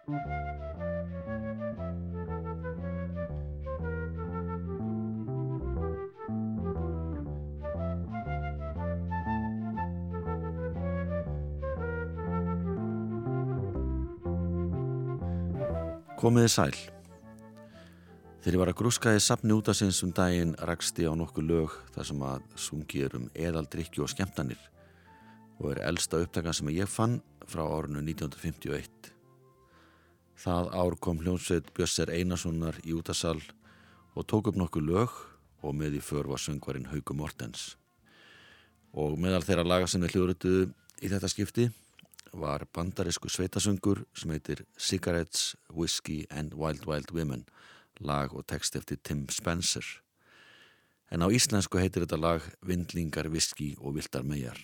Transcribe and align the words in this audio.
Komiði 0.00 0.16
sæl. 16.48 16.72
Þegar 18.40 18.54
ég 18.54 18.60
var 18.60 18.68
að 18.68 18.76
grúska 18.76 19.12
í 19.12 19.20
sapni 19.20 19.52
út 19.52 19.68
af 19.68 19.76
sinns 19.76 20.02
um 20.04 20.12
daginn 20.16 20.56
raksti 20.64 21.04
á 21.04 21.12
nokkuð 21.12 21.44
lög 21.44 21.70
þar 21.92 22.06
sem 22.08 22.22
að 22.24 22.40
sungi 22.56 23.04
er 23.04 23.12
um 23.20 23.28
eðaldrykju 23.36 24.00
og 24.04 24.12
skemmtanir 24.14 24.60
og 25.60 25.66
er 25.74 25.84
eldsta 25.90 26.22
upptakan 26.24 26.56
sem 26.56 26.72
ég 26.72 26.88
fann 26.88 27.20
frá 27.44 27.68
árinu 27.68 28.00
1951. 28.00 28.99
Það 30.40 30.70
ár 30.72 30.94
kom 30.96 31.18
hljómsveit 31.20 31.66
Bjösser 31.76 32.08
Einarssonar 32.08 32.78
í 32.88 32.94
útasal 32.96 33.36
og 34.16 34.24
tók 34.24 34.48
upp 34.48 34.56
nokkuð 34.56 34.86
lög 34.88 35.16
og 35.60 35.74
með 35.76 35.98
í 35.98 36.00
för 36.00 36.30
var 36.30 36.40
söngvarinn 36.40 36.88
Hauku 36.88 37.12
Mortens. 37.12 37.74
Og 38.96 39.18
meðal 39.20 39.44
þeirra 39.44 39.66
laga 39.68 39.90
sem 39.90 40.00
er 40.06 40.14
hljórutuðu 40.14 40.70
í 41.04 41.10
þetta 41.12 41.28
skipti 41.28 41.66
var 42.32 42.64
bandarisku 42.72 43.28
sveitasöngur 43.28 44.06
sem 44.16 44.32
heitir 44.32 44.64
Cigarettes, 44.78 45.56
Whiskey 45.68 46.24
and 46.30 46.56
Wild 46.56 46.86
Wild 46.88 47.12
Women 47.12 47.44
lag 48.00 48.32
og 48.32 48.46
text 48.48 48.80
eftir 48.80 48.96
Tim 49.02 49.26
Spencer 49.28 49.84
en 51.10 51.20
á 51.20 51.28
íslensku 51.28 51.80
heitir 51.82 52.06
þetta 52.06 52.16
lag 52.16 52.44
Vindlingar, 52.64 53.28
Whisky 53.28 53.74
og 53.80 53.98
Vildar 53.98 54.24
Mejar 54.24 54.56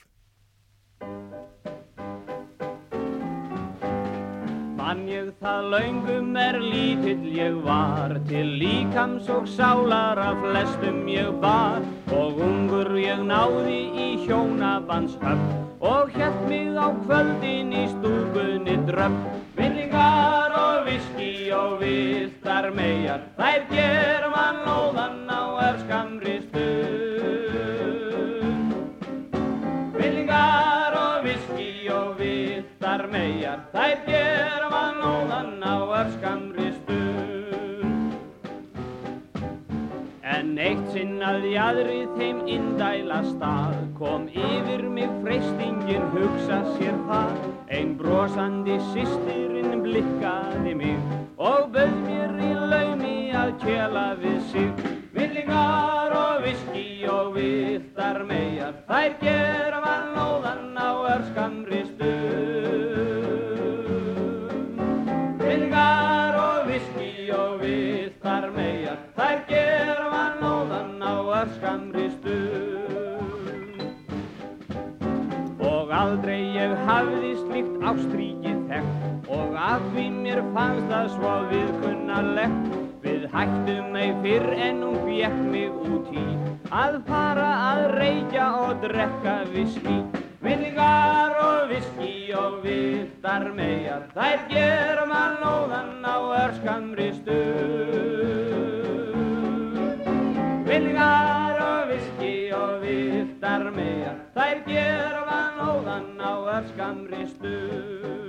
Mann 4.86 5.08
ég 5.10 5.32
það 5.42 5.64
laungum 5.72 6.36
er 6.38 6.56
lítill 6.62 7.24
ég 7.34 7.56
var 7.64 8.12
til 8.28 8.52
líkams 8.60 9.26
og 9.34 9.48
sálar 9.50 10.20
af 10.22 10.38
flestum 10.44 11.00
ég 11.10 11.32
bar. 11.42 11.82
Og 12.14 12.38
ungur 12.46 12.92
ég 12.94 13.24
náði 13.26 13.80
í 14.04 14.06
hjónabandshöfn 14.28 15.66
og 15.82 16.14
hjælt 16.14 16.46
mig 16.46 16.78
á 16.78 16.94
kvöldin 17.02 17.74
í 17.74 17.84
stúkunni 17.96 18.78
drömm 18.86 19.18
Vinningar 19.58 20.54
og 20.54 20.86
viski 20.86 21.50
og 21.50 21.80
viltar 21.82 22.70
megar 22.70 23.26
þær 23.42 23.66
ger 23.74 24.30
mann 24.30 24.62
óðan 24.70 25.25
megar 33.36 33.60
þær 33.72 33.98
ger 34.06 34.64
mann 34.72 35.02
óðan 35.04 35.60
á 35.60 35.76
örskamri 36.00 36.70
stund. 36.76 38.14
En 40.36 40.56
eitt 40.58 40.84
sinn 40.94 41.20
að 41.24 41.44
í 41.50 41.52
aðri 41.60 41.98
þeim 42.16 42.40
indæla 42.48 43.20
stað 43.28 43.76
kom 43.98 44.26
yfir 44.32 44.86
mig 44.88 45.12
freystingin 45.22 46.08
hugsa 46.14 46.62
sér 46.76 46.96
það. 47.10 47.36
Einn 47.76 47.94
brosandi 48.00 48.78
sýstirinn 48.92 49.84
blikkaði 49.84 50.76
mig 50.80 51.16
og 51.36 51.72
bauð 51.76 51.96
mér 52.06 52.36
í 52.40 52.52
laumi 52.72 53.16
að 53.36 53.56
kjela 53.64 54.06
við 54.22 54.40
sig. 54.52 54.86
Villingar 55.16 56.16
og 56.16 56.44
viski 56.46 56.86
og 57.10 57.34
viltar 57.36 58.24
megar 58.28 58.80
þær 58.88 59.20
gera 59.20 59.85
af 79.66 79.82
því 79.92 80.04
mér 80.14 80.40
fannst 80.54 80.86
það 80.90 81.06
svo 81.16 81.32
viðkunnarlegt 81.50 82.74
við 83.02 83.24
hættum 83.32 83.88
mig 83.96 84.12
fyrr 84.22 84.52
en 84.68 84.84
hún 84.86 84.98
fjekk 85.08 85.40
mig 85.50 85.80
út 85.90 86.12
í 86.14 86.26
að 86.82 87.00
fara 87.08 87.48
að 87.70 87.82
reykja 87.96 88.46
og 88.60 88.84
drekka 88.84 89.34
viski 89.54 89.96
Vinningar 90.46 91.34
og 91.42 91.70
viski 91.72 92.12
og 92.38 92.60
viltar 92.62 93.48
megar 93.56 94.04
þær 94.14 94.44
gera 94.52 95.06
mann 95.10 95.42
óðan 95.42 96.06
á 96.06 96.16
örskamri 96.44 97.08
stund. 97.16 98.76
Vinningar 100.68 101.58
og 101.66 101.90
viski 101.90 102.36
og 102.54 102.78
viltar 102.84 103.66
megar 103.74 104.22
þær 104.38 104.62
gera 104.70 105.26
mann 105.32 105.58
óðan 105.66 106.14
á 106.22 106.34
örskamri 106.60 107.26
stund 107.34 108.25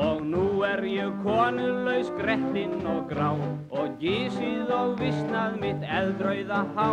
Og 0.00 0.22
nú 0.24 0.62
er 0.64 0.80
ég 0.88 1.16
konulaus 1.24 2.08
grettinn 2.16 2.86
og 2.88 3.10
grá. 3.10 3.34
Og 3.70 3.98
gísið 4.00 4.70
og 4.72 4.94
vissnað 5.00 5.58
mitt 5.60 5.84
eldröða 5.98 6.62
há. 6.76 6.88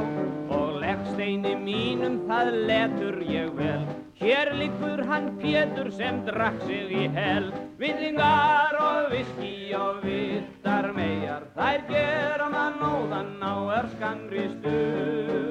Og 0.58 0.82
leggsteini 0.82 1.56
mínum 1.62 2.20
það 2.28 2.52
letur 2.72 3.22
ég 3.24 3.54
vel. 3.56 3.88
Hér 4.18 4.52
liggur 4.60 5.04
hann 5.08 5.30
Pétur 5.40 5.92
sem 5.94 6.24
drakk 6.26 6.60
sig 6.66 6.92
í 6.92 7.08
hel. 7.16 7.52
Villingar 7.80 8.76
og 8.82 9.12
viski 9.14 9.72
og 9.78 10.02
vittar 10.04 10.92
megar 10.98 11.48
þær 11.56 11.86
gera 11.92 12.50
mann 12.50 12.82
óðan 12.82 13.38
á 13.40 13.56
örskamri 13.80 14.50
stund. 14.58 15.48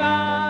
Og 0.00 0.49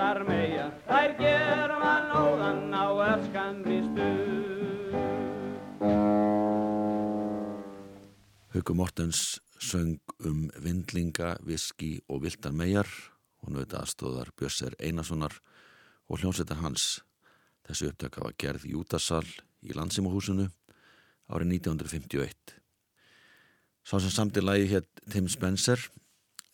vittar 0.00 0.22
megar 0.24 0.70
þær 0.88 1.10
gera 1.18 1.74
mann 1.76 2.12
óðan 2.16 2.72
á 2.72 2.88
örskamri 3.04 3.80
stund 3.84 4.94
Hauku 8.54 8.74
Mortens 8.74 9.40
söng 9.60 10.00
um 10.24 10.48
vindlinga, 10.56 11.36
viski 11.44 12.00
og 12.08 12.24
viltar 12.24 12.52
mejar 12.56 12.88
og 13.44 13.52
nöðta 13.52 13.84
aðstóðar 13.84 14.32
Bjösser 14.40 14.72
Einarssonar 14.80 15.36
og 16.08 16.18
hljómsveitar 16.18 16.62
hans. 16.64 17.04
Þessu 17.68 17.92
upptöka 17.92 18.24
var 18.24 18.34
gerð 18.40 18.64
í 18.66 18.72
Jútasal 18.72 19.28
í 19.60 19.76
Landsimahúsinu 19.76 20.48
árið 21.28 21.54
1951. 21.60 22.56
Sá 23.84 24.00
sem 24.00 24.10
samti 24.10 24.40
lagi 24.40 24.66
hétt 24.72 25.04
Tim 25.12 25.28
Spencer 25.28 25.90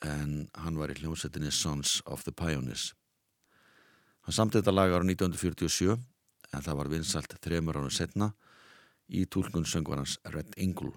en 0.02 0.50
hann 0.58 0.82
var 0.82 0.90
í 0.90 0.98
hljómsveitinni 0.98 1.54
Sons 1.54 2.02
of 2.04 2.26
the 2.26 2.34
Pioneers. 2.34 2.90
Hann 4.26 4.34
samti 4.34 4.58
þetta 4.58 4.72
lag 4.74 4.90
árið 4.90 5.12
1947 5.14 5.92
en 5.94 6.64
það 6.64 6.78
var 6.80 6.88
vinsalt 6.90 7.34
þremur 7.44 7.76
ánum 7.78 7.92
setna 7.94 8.32
í 9.06 9.22
tólkun 9.30 9.66
söngvarans 9.70 10.16
Red 10.34 10.56
Ingle. 10.58 10.90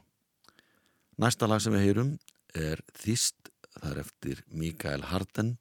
Næsta 1.22 1.46
lag 1.46 1.62
sem 1.62 1.76
við 1.76 1.84
heyrum 1.86 2.16
er 2.58 2.82
Þýst, 2.98 3.52
það 3.76 3.92
er 3.92 4.00
eftir 4.02 4.42
Mikael 4.50 5.04
Harden, 5.12 5.60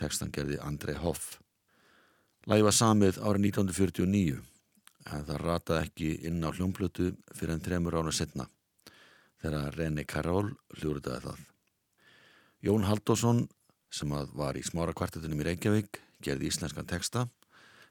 tekstan 0.00 0.32
gerði 0.32 0.56
Andrei 0.64 0.96
Hoff. 0.96 1.36
Lagi 2.48 2.64
var 2.64 2.76
samið 2.78 3.20
árið 3.20 3.50
1949 3.50 4.40
en 5.12 5.28
það 5.28 5.42
rataði 5.42 5.82
ekki 5.84 6.10
inn 6.30 6.40
á 6.48 6.48
hljómblötu 6.48 7.10
fyrir 7.34 7.58
enn 7.58 7.64
tremur 7.66 7.98
ára 8.00 8.14
setna 8.14 8.48
þegar 9.44 9.76
René 9.76 10.06
Karol 10.08 10.54
hljóruðaði 10.78 11.28
það. 11.28 11.44
Jón 12.64 12.88
Haldásson 12.88 13.44
sem 13.92 14.16
var 14.32 14.56
í 14.56 14.64
smára 14.64 14.96
kvartetunum 14.96 15.44
í 15.44 15.50
Reykjavík 15.50 16.05
gerði 16.26 16.50
íslenskan 16.50 16.88
teksta 16.88 17.26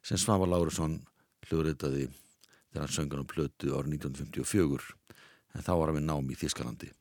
sem 0.05 0.19
Svafa 0.19 0.47
Lárusson 0.49 0.99
hljóruðaði 1.47 2.09
þegar 2.09 2.83
hann 2.83 2.95
söngan 2.97 3.23
um 3.23 3.29
plötu 3.29 3.73
árið 3.77 3.97
1954 4.01 4.93
en 5.55 5.63
þá 5.63 5.73
var 5.73 5.89
hann 5.89 5.99
við 6.01 6.07
nám 6.09 6.31
í 6.31 6.37
Þískalandi. 6.39 6.91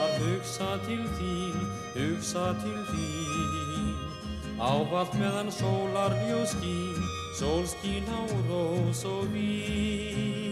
Að 0.00 0.16
hugsa 0.22 0.70
til 0.86 1.02
þín, 1.18 1.68
hugsa 1.96 2.46
til 2.62 2.80
þín. 2.92 3.92
Ávallt 4.56 5.14
meðan 5.20 5.52
sólar 5.52 6.16
ljóð 6.24 6.48
skín, 6.54 7.06
sól 7.36 7.64
skín 7.68 8.08
á 8.08 8.22
rós 8.48 9.04
og 9.08 9.28
vín. 9.34 10.45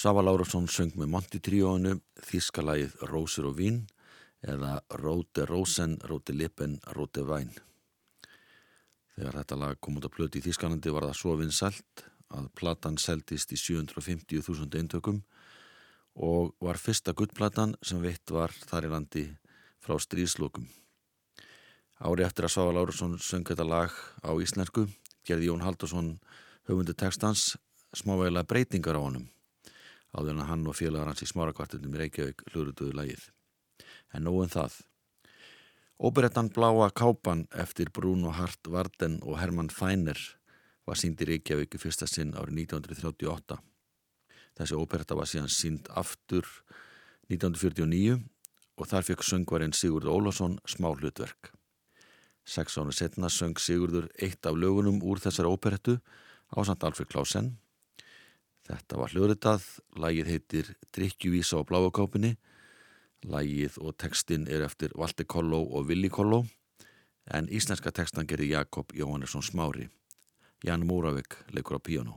Sava 0.00 0.22
Lárusson 0.24 0.64
söng 0.64 0.94
með 0.96 1.10
Monty 1.12 1.38
tríóinu 1.44 1.90
Þískalagið 2.24 2.94
Rósir 3.10 3.44
og 3.50 3.58
Vín 3.58 3.82
eða 4.40 4.78
Róte 4.96 5.44
Rósen, 5.44 5.98
Róte 6.08 6.32
Lippen, 6.32 6.78
Róte 6.96 7.20
Væn. 7.28 7.50
Þegar 9.12 9.36
þetta 9.42 9.58
lag 9.60 9.80
kom 9.84 9.98
út 10.00 10.06
að 10.08 10.14
plöti 10.14 10.40
í 10.40 10.44
Þískalandi 10.46 10.94
var 10.96 11.04
það 11.04 11.18
svo 11.18 11.34
vinsælt 11.36 12.04
að 12.32 12.46
platan 12.56 12.96
seldist 12.96 13.52
í 13.52 13.58
750.000 13.60 14.78
eintökum 14.80 15.18
og 16.16 16.54
var 16.64 16.80
fyrsta 16.80 17.12
guttplatan 17.12 17.74
sem 17.84 18.00
veitt 18.00 18.32
var 18.32 18.54
þar 18.70 18.86
í 18.88 18.92
landi 18.94 19.24
frá 19.84 19.98
stríðslokum. 20.00 20.64
Ári 22.00 22.24
eftir 22.24 22.48
að 22.48 22.54
Sava 22.54 22.72
Lárusson 22.78 23.18
söng 23.20 23.44
þetta 23.52 23.68
lag 23.68 23.92
á 24.24 24.32
íslensku 24.32 24.86
gerði 25.28 25.52
Jón 25.52 25.66
Haldursson 25.66 26.14
höfundu 26.70 26.96
textans 26.96 27.50
smávægilega 27.92 28.48
breytingar 28.48 28.96
á 28.96 29.04
honum 29.04 29.28
áður 30.14 30.34
en 30.34 30.42
að 30.44 30.50
hann 30.50 30.66
og 30.70 30.76
félagar 30.78 31.10
hans 31.10 31.22
í 31.24 31.28
smárakvartunum 31.30 31.94
í 31.94 32.00
Reykjavík 32.02 32.44
hlurutuðu 32.52 32.96
lagið. 32.98 33.26
En 34.14 34.26
nóg 34.26 34.44
en 34.44 34.54
það. 34.54 34.80
Óberettan 36.00 36.48
Bláa 36.54 36.88
Kápan 36.96 37.44
eftir 37.52 37.90
Bruno 37.92 38.32
Hart 38.32 38.70
Varden 38.72 39.18
og 39.22 39.38
Hermann 39.38 39.70
Feiner 39.70 40.18
var 40.88 40.98
sínd 40.98 41.20
í 41.20 41.28
Reykjavík 41.28 41.76
í 41.76 41.80
fyrsta 41.82 42.08
sinn 42.08 42.32
árið 42.34 42.64
1938. 42.64 43.60
Þessi 44.58 44.78
óperetta 44.80 45.16
var 45.18 45.28
síðan 45.30 45.52
sínd 45.52 45.90
aftur 45.96 46.48
1949 47.30 48.18
og 48.80 48.88
þar 48.88 49.06
fekk 49.06 49.24
söngvarinn 49.28 49.76
Sigurður 49.76 50.16
Ólásson 50.16 50.58
smá 50.68 50.88
hlutverk. 50.90 51.52
Seks 52.48 52.78
ára 52.80 52.92
setna 52.96 53.28
söng 53.30 53.60
Sigurður 53.60 54.08
eitt 54.18 54.46
af 54.48 54.56
lögunum 54.56 55.02
úr 55.04 55.20
þessari 55.22 55.52
óperettu 55.52 55.98
á 56.50 56.58
samt 56.66 56.82
Alfred 56.82 57.12
Klausen 57.12 57.52
Þetta 58.70 58.98
var 59.00 59.10
hljóðritað, 59.10 59.64
lægið 59.98 60.28
heitir 60.30 60.68
Drikkjuvísa 60.94 61.58
á 61.58 61.66
bláakápinni, 61.66 62.36
lægið 63.26 63.80
og 63.82 63.96
textin 63.98 64.46
er 64.46 64.62
eftir 64.62 64.94
Valdi 64.94 65.26
Kolló 65.26 65.64
og 65.66 65.88
Willi 65.90 66.10
Kolló, 66.12 66.44
en 67.34 67.50
íslenska 67.50 67.90
textan 67.90 68.28
gerir 68.30 68.52
Jakob 68.52 68.94
Jóhannesson 68.94 69.42
Smári. 69.42 69.88
Jan 70.62 70.86
Múravik 70.86 71.34
leikur 71.50 71.78
á 71.78 71.80
píónu. 71.82 72.14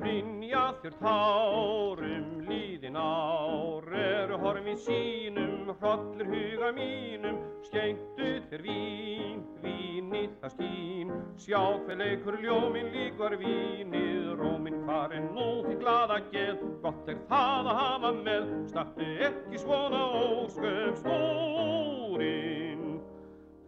Brynja 0.00 0.66
þér 0.82 0.94
tárum 0.98 2.28
líðin 2.48 2.98
ár 2.98 3.86
er 3.94 4.34
horfin 4.34 4.80
sínum 4.82 5.70
hrollur 5.78 6.26
huga 6.26 6.74
mínum 6.74 7.38
skengtu 7.68 8.09
þér 8.50 8.62
vín, 8.66 9.42
vínið 9.62 10.30
það 10.40 10.54
skín 10.56 11.10
sjá 11.38 11.60
hver 11.84 12.00
leikur 12.00 12.34
ljómin 12.42 12.88
líkvar 12.90 13.36
vínið 13.38 14.32
rómin 14.40 14.80
farin 14.88 15.28
nú 15.36 15.62
til 15.68 15.76
glada 15.78 16.16
geð. 16.32 16.64
Gott 16.82 17.12
er 17.12 17.20
það 17.30 17.68
að 17.70 17.78
hafa 17.78 18.10
með 18.16 18.48
startu 18.72 19.06
ekki 19.28 19.60
svona 19.62 20.00
ósköp 20.18 20.98
snúrin 21.04 22.82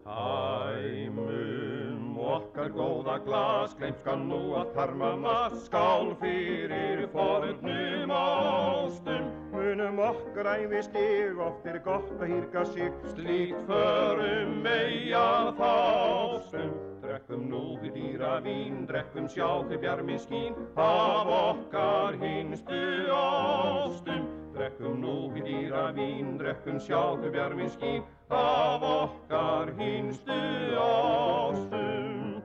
Tæmum 0.02 2.18
okkar 2.18 2.74
góða 2.74 3.20
glas, 3.22 3.78
gleimskan 3.78 4.26
nú 4.32 4.42
að 4.58 4.74
tarma 4.74 5.14
maður 5.22 5.62
skál 5.62 6.10
fyrir 6.18 7.06
fornum 7.14 8.18
ástum. 8.18 9.31
Munum 9.62 9.98
okkar 10.02 10.46
æfi 10.58 10.80
stig, 10.82 11.38
oft 11.38 11.66
er 11.70 11.76
gott 11.84 12.08
að 12.18 12.32
hýrka 12.32 12.64
sig. 12.66 12.88
Slíkt 13.14 13.60
förum 13.68 14.56
mei 14.64 15.12
að 15.14 15.52
fástum. 15.60 16.72
Drekkum 17.04 17.44
nú 17.50 17.60
við 17.82 17.94
dýra 17.94 18.32
vín, 18.42 18.80
drekkum 18.90 19.28
sjá 19.30 19.46
til 19.68 19.78
bjarmi 19.84 20.18
skín, 20.18 20.56
af 20.74 21.30
okkar 21.36 22.18
hinstu 22.18 22.80
ástum. 23.14 24.26
Drekkum 24.56 24.98
nú 25.04 25.14
við 25.36 25.46
dýra 25.46 25.84
vín, 25.94 26.34
drekkum 26.42 26.82
sjá 26.82 27.02
til 27.22 27.30
bjarmi 27.36 27.70
skín, 27.76 28.02
af 28.34 28.82
okkar 28.82 29.70
hinstu 29.78 30.40
ástum. 30.82 32.42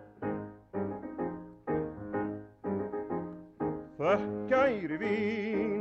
Þökk 3.98 4.30
kæri 4.54 5.02
vín, 5.02 5.77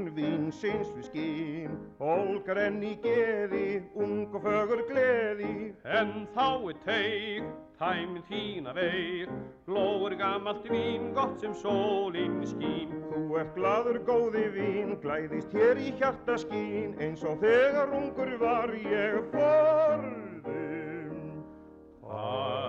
kvöldsins 0.47 0.91
við 0.95 1.07
skín, 1.09 1.73
Olgrenn 1.99 2.83
í 2.85 2.95
geði, 3.03 3.83
ung 3.99 4.29
og 4.35 4.45
fögur 4.45 4.83
gleði. 4.87 5.73
En 5.85 6.29
þá 6.35 6.71
er 6.71 6.77
teig, 6.85 7.49
tæminn 7.81 8.23
þína 8.29 8.75
veig, 8.77 9.33
glóður 9.67 10.15
gammalt 10.21 10.69
vín, 10.71 11.11
gott 11.15 11.41
sem 11.41 11.55
sólinn 11.55 12.45
skín. 12.47 12.95
Þú 13.11 13.41
ert 13.41 13.55
gladur 13.57 13.99
góði 14.07 14.47
vín, 14.55 14.95
glæðist 15.03 15.57
hér 15.57 15.83
í 15.83 15.91
hjarta 15.99 16.39
skín, 16.39 16.95
eins 17.01 17.25
og 17.25 17.43
þegar 17.43 17.91
ungur 17.97 18.37
var 18.39 18.71
ég 18.71 19.19
forðum. 19.35 21.43
Tæmum 22.07 22.66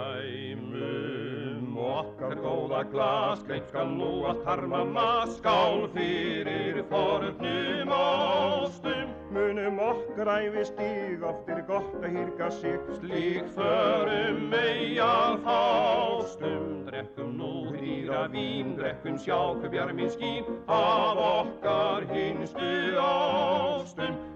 okkar 1.98 2.36
góða 2.42 2.84
glas, 2.92 3.42
greip 3.48 3.68
skal 3.72 3.90
nú 3.90 4.12
allt 4.30 4.44
harma 4.46 4.84
maður, 4.86 5.32
skál 5.38 5.88
fyrir 5.96 6.84
fornum 6.92 7.94
ástum. 7.98 9.16
Munum 9.34 9.80
okkar 9.84 10.30
æfi 10.38 10.64
stíg, 10.70 11.26
oft 11.26 11.50
er 11.52 11.64
gott 11.68 11.98
að 12.02 12.16
hýrka 12.16 12.52
sig. 12.60 12.78
Slík 13.00 13.50
förum 13.58 14.48
mei 14.54 14.98
að 15.04 15.42
fástum, 15.48 16.70
drekkum 16.88 17.36
nú 17.42 17.52
hýra 17.76 18.26
vín, 18.34 18.76
drekkum 18.80 19.20
sjá 19.22 19.40
hver 19.58 19.74
bjarminn 19.74 20.14
skín, 20.14 20.48
af 20.68 21.22
okkar 21.28 22.08
hinstu 22.14 22.74
ástum. 23.02 24.27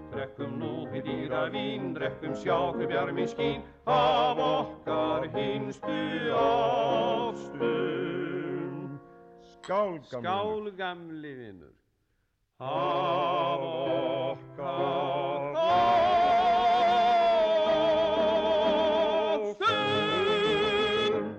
Hýra 1.32 1.48
vín, 1.48 1.96
drekkum 1.96 2.36
sjá 2.36 2.76
hver 2.76 2.84
bjarminn 2.90 3.24
skín, 3.24 3.64
af 3.88 4.36
okkar 4.36 5.24
hinstu 5.32 6.28
ástum. 6.36 7.72
Skál, 9.40 9.96
gamli. 10.10 10.28
Skál 10.28 10.68
gamli 10.76 11.32
vinnur, 11.38 11.72
af 12.60 13.64
okkar 13.64 15.56
ástum. 19.40 21.32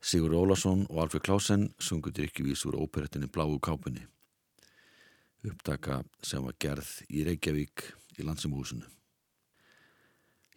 Sigur 0.00 0.32
Ólason 0.32 0.88
og 0.88 0.96
Alfred 1.02 1.20
Klausen 1.20 1.74
sungu 1.78 2.08
drikkjuvís 2.08 2.64
úr 2.64 2.80
óperettinni 2.80 3.28
Bláu 3.28 3.60
kápunni. 3.60 4.08
Upptaka 5.44 6.00
sem 6.24 6.40
var 6.42 6.52
gerð 6.56 7.04
í 7.12 7.28
Reykjavík 7.28 8.07
í 8.18 8.26
landsimhúsinu. 8.26 8.86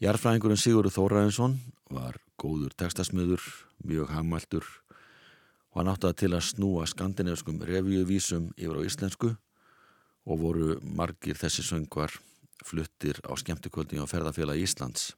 Jarfræðingurinn 0.01 0.57
Sigurður 0.57 0.95
Þóraðinsson 0.95 1.59
var 1.93 2.17
góður 2.41 2.73
tekstasmiður, 2.73 3.43
mjög 3.85 4.09
hammæltur 4.15 4.65
og 5.71 5.77
hann 5.79 5.91
átti 5.91 6.09
að 6.09 6.17
til 6.23 6.31
að 6.33 6.47
snúa 6.49 6.87
skandinavskum 6.89 7.61
revíuvísum 7.67 8.49
yfir 8.57 8.81
á 8.81 8.87
íslensku 8.87 9.29
og 10.25 10.41
voru 10.41 10.79
margir 10.81 11.37
þessi 11.37 11.63
söngvar 11.65 12.17
fluttir 12.65 13.21
á 13.25 13.33
skemmtikvöldin 13.37 14.03
á 14.03 14.09
ferðarfélag 14.09 14.59
Íslands. 14.61 15.13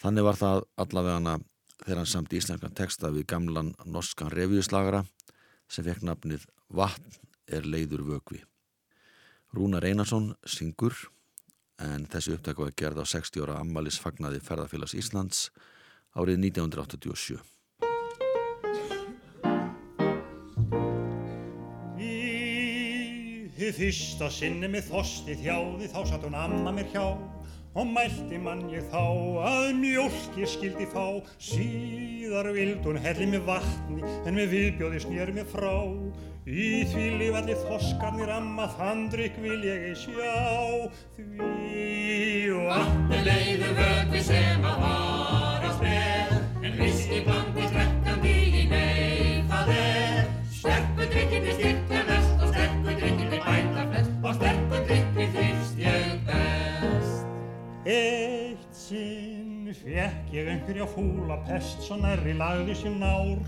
Þannig 0.00 0.26
var 0.28 0.38
það 0.38 0.62
allavegana 0.84 1.34
þegar 1.82 2.00
hann 2.00 2.12
samt 2.12 2.36
íslenskan 2.36 2.76
texta 2.76 3.10
við 3.12 3.26
gamlan 3.32 3.74
norskan 3.84 4.32
revíuslagara 4.32 5.04
sem 5.68 5.84
fekk 5.86 6.04
nafnið 6.06 6.46
Vatn 6.72 7.18
er 7.48 7.66
leiður 7.68 8.04
vögvi. 8.06 8.40
Rúnar 9.52 9.84
Einarsson 9.84 10.32
syngur 10.48 10.94
en 11.80 12.06
þessi 12.10 12.36
upptaka 12.36 12.64
var 12.64 12.74
gerð 12.76 13.02
á 13.02 13.06
60 13.08 13.44
ára 13.44 13.60
ammalis 13.62 13.98
fagnaði 14.02 14.42
ferðarfélags 14.44 14.96
Íslands 14.98 15.48
árið 16.12 16.42
1987. 16.50 17.40
Í 23.62 23.70
fyrsta 23.76 24.26
sinni 24.32 24.68
með 24.68 24.88
þosti 24.90 25.36
þjáði 25.38 25.88
þá 25.92 26.00
satt 26.10 26.26
hún 26.26 26.36
amma 26.36 26.72
mér 26.74 26.88
hjá 26.92 27.04
og 27.72 27.86
mælti 27.88 28.36
mann 28.42 28.66
ég 28.72 28.84
þá 28.92 29.04
að 29.48 29.70
mjólk 29.78 30.36
ég 30.36 30.50
skildi 30.50 30.88
fá. 30.92 31.22
Síðar 31.40 32.50
vild 32.52 32.84
hún 32.84 33.00
helli 33.00 33.30
með 33.32 33.46
vatni 33.48 34.02
en 34.26 34.36
með 34.36 34.52
viðbjóði 34.56 35.02
snýr 35.06 35.32
mér 35.36 35.48
frá. 35.48 35.72
Í 36.42 36.82
því 36.90 37.06
lifalli 37.20 37.56
þoskarnir 37.62 38.32
amma 38.34 38.66
þann 38.76 39.06
drikk 39.12 39.38
vil 39.44 39.60
ég 39.64 39.88
ei 39.92 39.96
sjá. 39.96 40.36
Því 41.16 41.61
vatni 42.66 43.18
leiður 43.26 43.72
vögvi 43.78 44.20
sem 44.26 44.64
að 44.66 44.82
varast 44.82 45.82
með. 45.84 46.32
En 46.62 46.76
viski 46.78 47.20
blandi 47.26 47.66
drekkandi 47.72 48.34
í 48.60 48.64
neyð 48.70 49.50
það 49.52 49.72
er. 49.76 50.30
Sterkur 50.58 51.10
drikkinni 51.14 51.56
styrkja 51.56 52.04
mest 52.10 52.36
og 52.38 52.52
sterkur 52.52 53.00
drikkinni 53.00 53.40
bæta 53.46 53.86
flest. 53.92 54.14
Og 54.22 54.38
sterkur 54.38 54.86
drikkinni 54.90 55.28
fyrst 55.36 55.82
ég 55.82 56.14
best. 56.28 57.26
Eitt 57.96 58.68
sinn 58.84 59.72
fekk 59.82 60.32
ég 60.36 60.52
einhverja 60.52 60.88
fúla 60.92 61.40
pest 61.48 61.86
svo 61.86 61.98
nærri 62.02 62.36
lagði 62.38 62.78
sér 62.82 62.98
nár. 63.00 63.40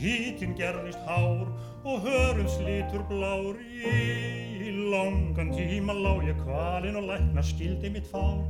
Hítinn 0.00 0.54
gerðist 0.56 1.02
hár 1.08 1.48
og 1.84 2.06
hörun 2.06 2.48
slitur 2.48 3.04
blár. 3.08 3.56
Í 3.60 4.59
langan 4.92 5.52
tíma 5.54 5.94
lá 5.94 6.12
ég 6.24 6.36
kvalinn 6.44 6.98
og 7.00 7.08
lækna 7.10 7.42
skildi 7.42 7.90
mitt 7.90 8.06
fár. 8.10 8.42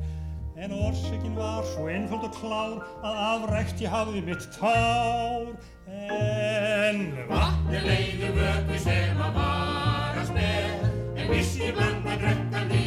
En 0.60 0.72
orsökin 0.72 1.36
var 1.36 1.64
svo 1.64 1.86
einföld 1.88 2.26
og 2.28 2.34
klár 2.36 2.74
að 3.06 3.20
afrækt 3.28 3.80
ég 3.80 3.94
hafði 3.94 4.20
mitt 4.26 4.44
tár. 4.58 5.54
En 5.88 7.00
vatni 7.30 7.80
leiður 7.86 8.36
vöku 8.36 8.82
sem 8.84 9.24
að 9.24 9.40
varast 9.40 10.36
með 10.36 10.84
en 11.16 11.32
vissi 11.32 11.72
blanda 11.72 12.18
drekkandi 12.20 12.76
í 12.76 12.79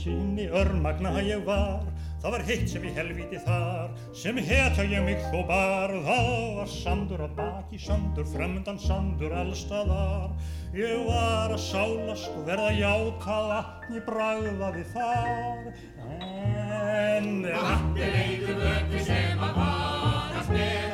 sinni 0.00 0.48
örmagna 0.62 1.18
ég 1.22 1.44
var 1.46 1.84
Það 2.20 2.34
var 2.34 2.42
heitt 2.44 2.66
sem 2.68 2.82
í 2.84 2.90
helviti 2.92 3.38
þar, 3.40 3.92
sem 4.12 4.36
hetja 4.44 4.84
ég 4.84 5.06
mig 5.06 5.22
þó 5.30 5.38
bar. 5.48 5.94
Það 6.04 6.26
var 6.58 6.68
sandur 6.68 7.22
að 7.24 7.38
baki, 7.38 7.78
sandur 7.80 8.26
fremndan, 8.28 8.76
sandur 8.82 9.32
allstaðar. 9.40 10.34
Ég 10.76 11.06
var 11.06 11.54
að 11.54 11.62
sálast 11.64 12.28
og 12.34 12.44
verða 12.50 12.74
játa 12.76 13.38
vatni 13.48 14.04
bragðaði 14.04 14.84
þar. 14.92 15.64
En 16.18 17.32
vatni 17.48 18.12
leiður 18.12 18.60
vöku 18.66 19.04
sem 19.08 19.40
að 19.48 19.56
varast 19.62 20.52
með, 20.58 20.89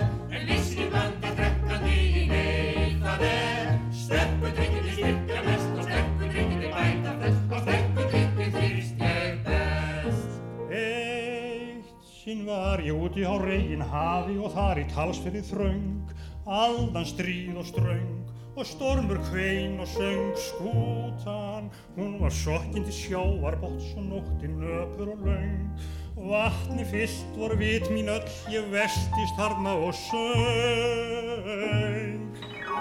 sinn 12.27 12.43
var 12.43 12.81
ég 12.83 12.91
úti 12.91 13.23
á 13.23 13.39
reygin 13.39 13.85
hafi 13.87 14.35
og 14.43 14.51
þar 14.51 14.81
í 14.83 14.85
talsferði 14.91 15.47
þröng, 15.47 16.11
aldan 16.43 17.07
stríð 17.07 17.55
og 17.61 17.67
ströng 17.69 18.27
og 18.57 18.67
stormur 18.67 19.21
kvein 19.29 19.79
og 19.79 19.87
söng 19.87 20.35
skútan. 20.35 21.71
Hún 21.95 22.19
var 22.19 22.35
sokkinn 22.35 22.83
til 22.89 22.99
sjávarbóts 22.99 23.95
og 23.95 24.05
nóttin 24.11 24.59
nöpur 24.59 25.15
og 25.15 25.23
laung. 25.23 25.71
Vatni 26.19 26.85
fyllt 26.91 27.39
vor 27.39 27.55
vit 27.63 27.87
mín 27.95 28.11
öll, 28.11 28.27
ég 28.51 28.67
vestist 28.75 29.39
harna 29.39 29.79
og 29.87 29.95
söng. 29.95 31.47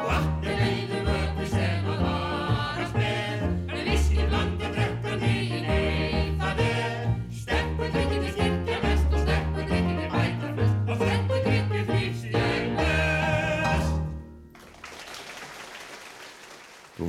Vatni 0.10 0.50
leiður 0.58 1.06
vöku 1.06 1.46
sem 1.54 1.86
að 1.86 2.02
varast 2.02 2.25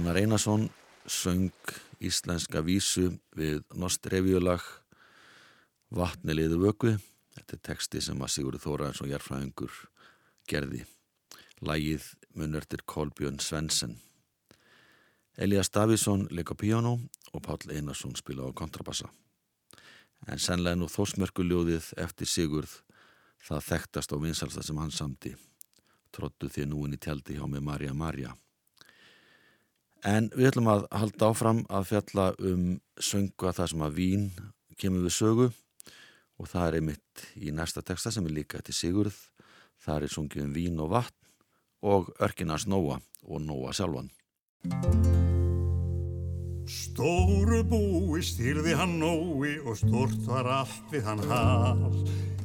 Rúnar 0.06 0.22
Einarsson 0.22 0.68
söng 1.10 1.50
íslenska 1.98 2.60
vísu 2.62 3.16
við 3.34 3.64
Nost 3.75 4.06
Revíulag 4.06 4.62
Vatni 5.90 6.36
liðu 6.36 6.60
vöku. 6.62 6.92
Þetta 7.34 7.56
er 7.56 7.62
teksti 7.66 8.02
sem 8.06 8.22
að 8.22 8.30
Sigurður 8.30 8.62
Þóraðins 8.62 9.00
og 9.02 9.10
Jærfræðingur 9.10 9.80
gerði. 10.46 10.84
Lægið 11.58 12.06
munvertir 12.38 12.86
Kolbjörn 12.86 13.42
Svensen. 13.42 13.98
Elias 15.34 15.75
Davísson 15.75 16.28
leik 16.30 16.54
á 16.54 16.56
piano 16.62 17.00
og 17.34 17.42
Páll 17.42 17.75
Einarsson 17.75 18.14
spila 18.14 18.46
á 18.46 18.54
kontrabassa. 18.54 19.10
En 20.30 20.38
senlega 20.38 20.78
nú 20.78 20.86
þósmerkuljóðið 20.86 21.96
eftir 21.98 22.30
Sigurð 22.30 22.78
það 23.42 23.70
þekktast 23.75 24.14
á 24.14 24.16
vinsalsta 24.22 24.62
sem 24.62 24.78
hann 24.78 24.94
samti. 24.94 25.34
Trottu 26.14 26.46
þið 26.46 26.70
núin 26.70 26.94
í 26.94 27.02
tjaldi 27.02 27.40
hjá 27.40 27.48
mig 27.50 27.66
Marja 27.66 27.90
Marja. 27.90 28.38
En 30.06 30.28
við 30.38 30.52
ætlum 30.52 30.68
að 30.70 30.84
halda 30.94 31.28
áfram 31.32 31.60
að 31.66 31.88
fjalla 31.88 32.26
um 32.46 32.66
sönga 33.02 33.50
það 33.56 33.70
sem 33.72 33.80
að 33.82 33.96
vín 33.96 34.26
kemur 34.78 35.02
við 35.02 35.14
sögu 35.16 35.46
og 36.38 36.50
það 36.52 36.66
er 36.66 36.76
einmitt 36.78 37.25
í 37.34 37.50
næsta 37.50 37.82
texta 37.82 38.12
sem 38.14 38.28
er 38.28 38.36
líka 38.36 38.60
til 38.62 38.76
Sigurð. 38.76 39.16
Það 39.82 40.06
er 40.06 40.14
sungið 40.14 40.44
um 40.44 40.52
vín 40.54 40.78
og 40.84 40.92
vatn 40.94 41.16
og 41.90 42.12
örkinars 42.22 42.68
Nóa 42.70 43.00
og 43.26 43.42
Nóa 43.42 43.75
sjálfan. 43.75 44.12
Stóru 46.70 47.64
búi 47.66 48.22
stýrði 48.22 48.78
hann 48.78 49.00
Nói 49.02 49.58
og 49.64 49.75
stort 49.82 50.22
var 50.30 50.46
allt 50.60 50.94
við 50.94 51.02
hann 51.10 51.26
hall. 51.26 51.82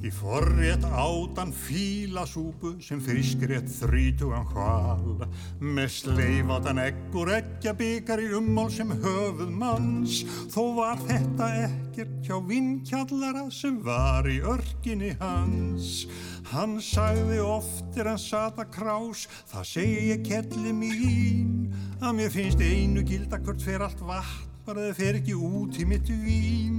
Í 0.01 0.10
forrétt 0.10 0.81
átan 0.89 1.51
fílasúpu 1.53 2.72
sem 2.81 2.98
friskrétt 3.05 3.67
þrítugan 3.70 4.48
hval. 4.50 5.27
Með 5.62 5.91
sleifadan 5.93 6.81
eggur 6.81 7.29
eggja 7.36 7.75
byggar 7.77 8.24
í 8.24 8.31
ummál 8.39 8.72
sem 8.74 8.89
höfuð 8.89 9.53
manns. 9.53 10.24
Þó 10.50 10.63
var 10.79 11.05
þetta 11.05 11.51
ekkert 11.67 12.17
hjá 12.25 12.39
vinkjallara 12.50 13.46
sem 13.53 13.77
var 13.86 14.25
í 14.25 14.39
örginni 14.41 15.13
hans. 15.22 16.08
Hann 16.50 16.79
sagði 16.81 17.38
oftir 17.46 18.10
hann 18.10 18.20
sata 18.20 18.65
krás, 18.74 19.27
það 19.53 19.67
segi 19.75 20.05
ég 20.15 20.25
kelli 20.25 20.74
mín. 20.74 21.70
Að 22.01 22.17
mér 22.17 22.34
finnst 22.34 22.65
einu 22.65 23.05
gilda 23.05 23.38
hvert 23.38 23.62
fer 23.62 23.86
allt 23.86 24.01
vatn, 24.01 24.50
bara 24.71 24.87
það 24.87 24.99
fer 25.01 25.17
ekki 25.19 25.33
út 25.35 25.77
í 25.81 25.85
mitt 25.87 26.09
vín. 26.23 26.75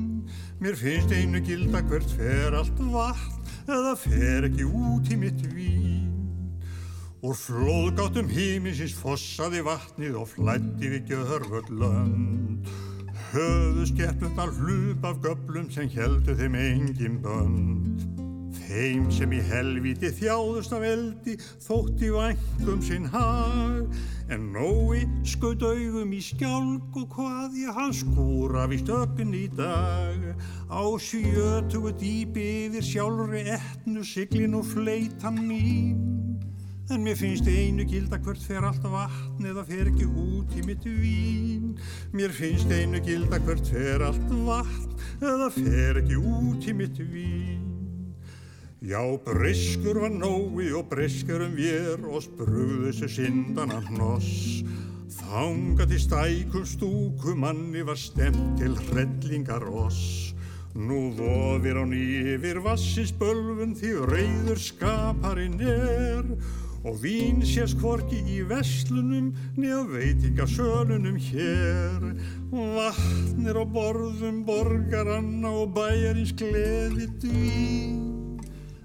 Mér 0.63 0.77
finnst 0.81 1.11
einu 1.13 1.43
gilda 1.45 1.83
hvert 1.91 2.15
fer 2.17 2.55
allt 2.57 2.79
vatn 2.89 3.69
eða 3.69 3.93
fer 4.01 4.47
ekki 4.49 4.65
út 4.65 5.11
í 5.13 5.19
mitt 5.21 5.43
vín. 5.53 6.07
Úr 7.23 7.37
flóðgáttum 7.37 8.31
híminsins 8.33 8.95
fossaði 8.97 9.61
vatnið 9.67 10.17
og 10.23 10.31
flætti 10.33 10.95
við 10.95 11.13
gjörvöld 11.13 11.69
lönd. 11.83 12.73
Höðu 13.35 13.85
skeppnundar 13.93 14.55
hlup 14.57 15.05
af 15.11 15.21
göblum 15.27 15.69
sem 15.75 15.93
heldu 15.93 16.37
þeim 16.39 16.57
engin 16.63 17.21
bönd. 17.21 18.09
Þeim 18.63 19.11
sem 19.13 19.37
í 19.37 19.43
helviti 19.53 20.09
þjáðust 20.17 20.73
af 20.73 20.89
eldi 20.89 21.37
þótti 21.61 22.09
vangum 22.15 22.81
sinn 22.85 23.13
hag 23.13 23.93
En 24.33 24.47
Nói 24.49 25.03
skaut 25.29 25.61
augum 25.61 26.13
í 26.17 26.19
skjálk 26.25 26.95
og 26.97 27.09
hvað 27.13 27.57
ég 27.61 27.77
hann 27.77 27.91
skúra 27.93 28.63
við 28.71 28.87
stökun 28.87 29.35
í 29.37 29.43
dag. 29.53 30.23
Á 30.73 30.81
sjötugu 30.97 31.93
dýpi 32.01 32.47
yfir 32.63 32.87
sjálfri 32.87 33.43
etnu 33.59 34.05
siglin 34.09 34.57
og 34.57 34.65
fleitan 34.71 35.37
mín. 35.37 36.01
En 36.89 37.05
mér 37.05 37.19
finnst 37.21 37.45
einu 37.45 37.85
gilda 37.89 38.17
hvert 38.25 38.41
fer 38.41 38.65
allt 38.65 38.87
vatn 38.95 39.51
eða 39.53 39.67
fer 39.69 39.93
ekki 39.93 40.09
út 40.09 40.57
í 40.57 40.65
mitt 40.65 40.89
vín. 40.89 41.77
Mér 42.17 42.33
finnst 42.33 42.73
einu 42.73 43.05
gilda 43.05 43.43
hvert 43.45 43.69
fer 43.69 44.07
allt 44.09 44.33
vatn 44.49 44.97
eða 45.21 45.53
fer 45.59 46.01
ekki 46.01 46.17
út 46.17 46.73
í 46.73 46.79
mitt 46.81 47.05
vín 47.05 47.72
Já, 48.83 48.99
briskur 49.25 50.01
var 50.01 50.11
nói 50.11 50.73
og 50.75 50.89
briskur 50.91 51.45
um 51.45 51.53
vér 51.55 52.03
og 52.03 52.25
sprugðu 52.25 52.91
sér 52.91 53.13
syndana 53.15 53.79
hnoss. 53.87 54.65
Þángat 55.07 55.95
í 55.95 56.01
stækum 56.03 56.65
stúku 56.67 57.37
manni 57.39 57.85
var 57.87 57.95
stemt 57.95 58.59
til 58.59 58.75
hrellingar 58.89 59.63
oss. 59.71 60.35
Nú 60.75 61.13
vofir 61.15 61.79
á 61.79 61.87
nýfir 61.87 62.59
vassins 62.65 63.15
bölfun 63.15 63.79
því 63.79 63.95
reyður 64.11 64.59
skaparinn 64.59 65.63
er 65.63 66.27
og 66.83 66.99
vín 67.05 67.39
sést 67.47 67.79
hvorki 67.79 68.19
í 68.27 68.43
veslunum 68.51 69.31
neða 69.55 69.85
veitingasölunum 69.95 71.23
hér. 71.31 72.09
Vatnir 72.51 73.63
á 73.63 73.65
borðum 73.79 74.43
borgaranna 74.43 75.55
og 75.63 75.71
bæjarins 75.79 76.35
gleði 76.35 77.07
dvín. 77.23 78.12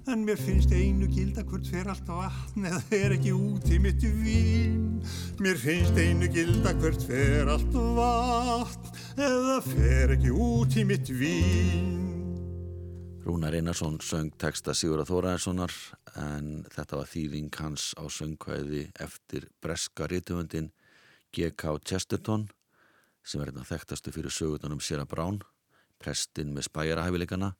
En 0.08 0.22
mér 0.24 0.38
finnst 0.40 0.70
einu 0.72 1.04
gilda 1.12 1.42
hvert 1.44 1.66
fer 1.68 1.88
allt 1.92 2.06
á 2.08 2.16
vatn 2.16 2.64
eða 2.64 2.78
fer 2.88 3.12
ekki 3.18 3.32
út 3.36 3.66
í 3.68 3.76
mitt 3.84 4.00
vín. 4.00 5.02
Mér 5.36 5.60
finnst 5.60 6.00
einu 6.00 6.30
gilda 6.32 6.72
hvert 6.80 7.04
fer 7.04 7.50
allt 7.52 7.76
á 7.76 7.84
vatn 7.98 9.20
eða 9.20 9.58
fer 9.66 10.14
ekki 10.16 10.32
út 10.32 10.78
í 10.80 10.86
mitt 10.88 11.12
vín. 11.12 11.92
Rúnar 13.26 13.58
Einarsson 13.58 14.00
söng 14.00 14.32
texta 14.40 14.72
Sigurða 14.72 15.04
Þóraðarssonar 15.10 15.76
en 16.24 16.64
þetta 16.72 17.02
var 17.02 17.12
þýðing 17.12 17.52
hans 17.60 17.90
á 18.00 18.08
söngkvæði 18.08 18.86
eftir 19.04 19.50
breska 19.60 20.08
rítumundin 20.08 20.72
G.K. 21.36 21.76
Chesterton 21.84 22.48
sem 23.20 23.44
er 23.44 23.52
einnig 23.52 23.68
þekktastu 23.68 24.16
fyrir 24.16 24.32
sögutunum 24.32 24.80
Sera 24.80 25.04
Brán, 25.04 25.42
prestinn 26.00 26.56
með 26.56 26.70
spæjarahæfileikana 26.72 27.52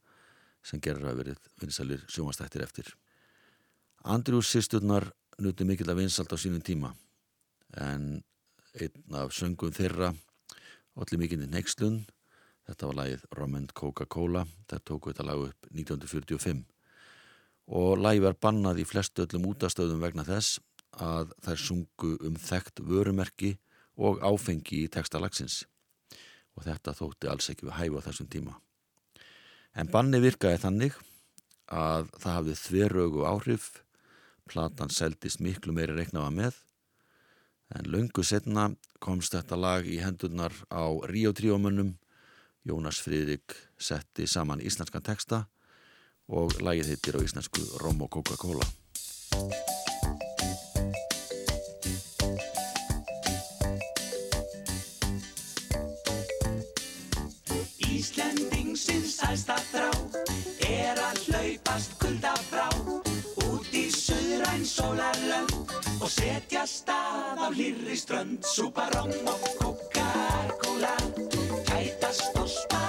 sem 0.63 0.81
gerur 0.81 1.11
að 1.11 1.23
verið 1.23 1.51
vinsalir 1.61 2.05
sjómanstættir 2.11 2.65
eftir. 2.65 2.91
Andrjús 4.05 4.51
sýsturnar 4.53 5.09
nuti 5.43 5.67
mikill 5.67 5.91
að 5.91 6.03
vinsalt 6.03 6.33
á 6.35 6.37
sínum 6.39 6.63
tíma 6.65 6.93
en 7.79 8.23
einn 8.79 9.19
af 9.19 9.35
söngum 9.35 9.75
þeirra 9.75 10.13
allir 10.99 11.21
mikill 11.21 11.45
í 11.45 11.51
Neykslun 11.51 12.01
þetta 12.69 12.91
var 12.91 12.99
lagið 13.01 13.27
Roman 13.39 13.69
Coca-Cola 13.81 14.45
þetta 14.67 14.81
tóku 14.91 15.13
þetta 15.13 15.27
lag 15.29 15.45
upp 15.49 15.71
1945 15.71 16.65
og 17.79 18.03
lagið 18.03 18.27
var 18.27 18.39
bannað 18.43 18.83
í 18.83 18.87
flestu 18.89 19.25
öllum 19.25 19.51
útastöðum 19.53 20.03
vegna 20.03 20.27
þess 20.27 20.59
að 20.99 21.35
þær 21.45 21.65
sungu 21.65 22.15
um 22.27 22.39
þekkt 22.41 22.83
vörumerki 22.89 23.55
og 23.99 24.23
áfengi 24.25 24.85
í 24.85 24.93
textalagsins 24.93 25.63
og 26.57 26.65
þetta 26.67 26.97
þótti 26.99 27.31
alls 27.31 27.51
ekki 27.53 27.69
við 27.69 27.79
hæfu 27.79 28.03
á 28.03 28.07
þessum 28.09 28.31
tíma 28.33 28.59
En 29.79 29.87
banni 29.87 30.19
virkaði 30.19 30.59
þannig 30.59 30.97
að 31.71 32.09
það 32.19 32.35
hafði 32.35 32.57
þverögu 32.59 33.27
áhrif, 33.29 33.69
platan 34.51 34.91
seldist 34.91 35.39
miklu 35.45 35.75
meiri 35.77 35.95
reiknaða 35.95 36.33
með, 36.35 36.59
en 37.79 37.91
löngu 37.93 38.25
setna 38.25 38.73
komst 39.05 39.37
þetta 39.37 39.61
lag 39.61 39.87
í 39.87 40.01
hendurnar 40.03 40.57
á 40.73 40.83
Ríó 41.07 41.31
tríómunum, 41.37 41.95
Jónas 42.67 42.99
Fríðrik 43.05 43.55
setti 43.79 44.27
saman 44.27 44.65
íslenskan 44.65 45.05
texta 45.05 45.45
og 46.27 46.59
lagið 46.61 46.97
heitir 46.97 47.17
á 47.17 47.25
íslensku 47.25 47.63
Rom 47.79 48.03
og 48.03 48.17
Coca-Cola. 48.19 48.67
Kulda 62.19 62.35
frá 62.51 62.67
út 63.47 63.69
í 63.71 63.87
söðræn 63.95 64.65
sólarlönd 64.67 65.71
og 66.03 66.11
setja 66.11 66.65
stað 66.67 67.39
á 67.39 67.47
hlýrri 67.55 67.95
strönd 67.95 68.43
súpa 68.43 68.89
róm 68.95 69.15
og 69.31 69.47
Coca-Cola 69.61 70.97
kætast 71.71 72.35
og 72.35 72.51
spangóla 72.51 72.88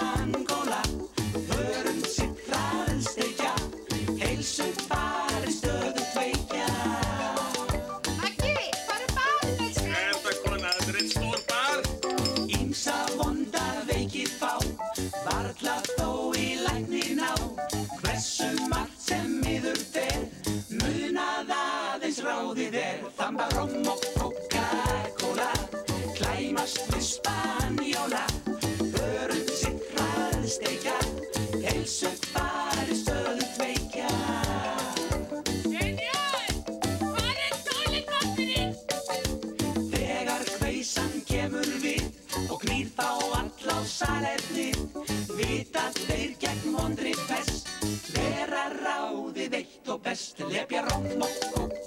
Vera 48.13 48.65
ráðið 48.73 49.59
eitt 49.59 49.91
og 49.91 50.01
best 50.05 50.39
Lepja 50.49 50.85
róm 50.87 51.11
og 51.19 51.35
Coca-Cola 51.53 51.78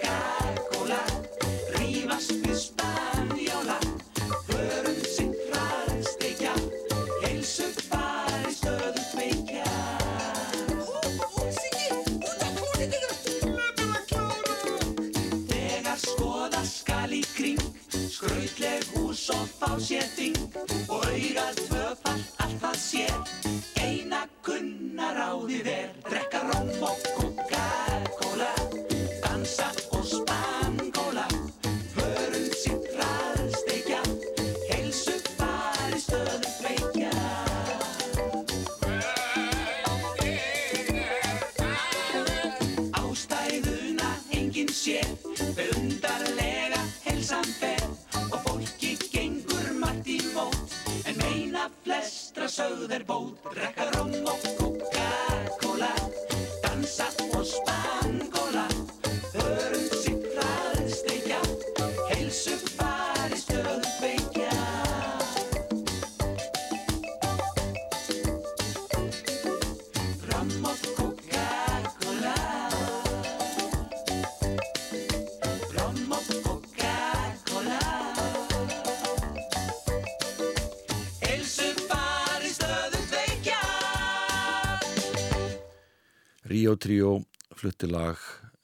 Rio 86.53 86.77
Trio 86.77 87.23
flutti 87.57 87.89
lag 87.89 88.19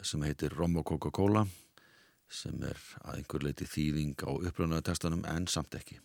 sem 0.05 0.21
heitir 0.27 0.53
Rom 0.53 0.75
og 0.77 0.85
Coca-Cola 0.91 1.47
sem 2.29 2.59
er 2.69 2.77
að 3.01 3.15
einhver 3.15 3.47
leiti 3.47 3.65
þýðing 3.65 4.27
á 4.29 4.31
uppröðnaða 4.35 4.85
textanum 4.91 5.23
en 5.25 5.47
samt 5.49 5.79
ekki. 5.79 5.97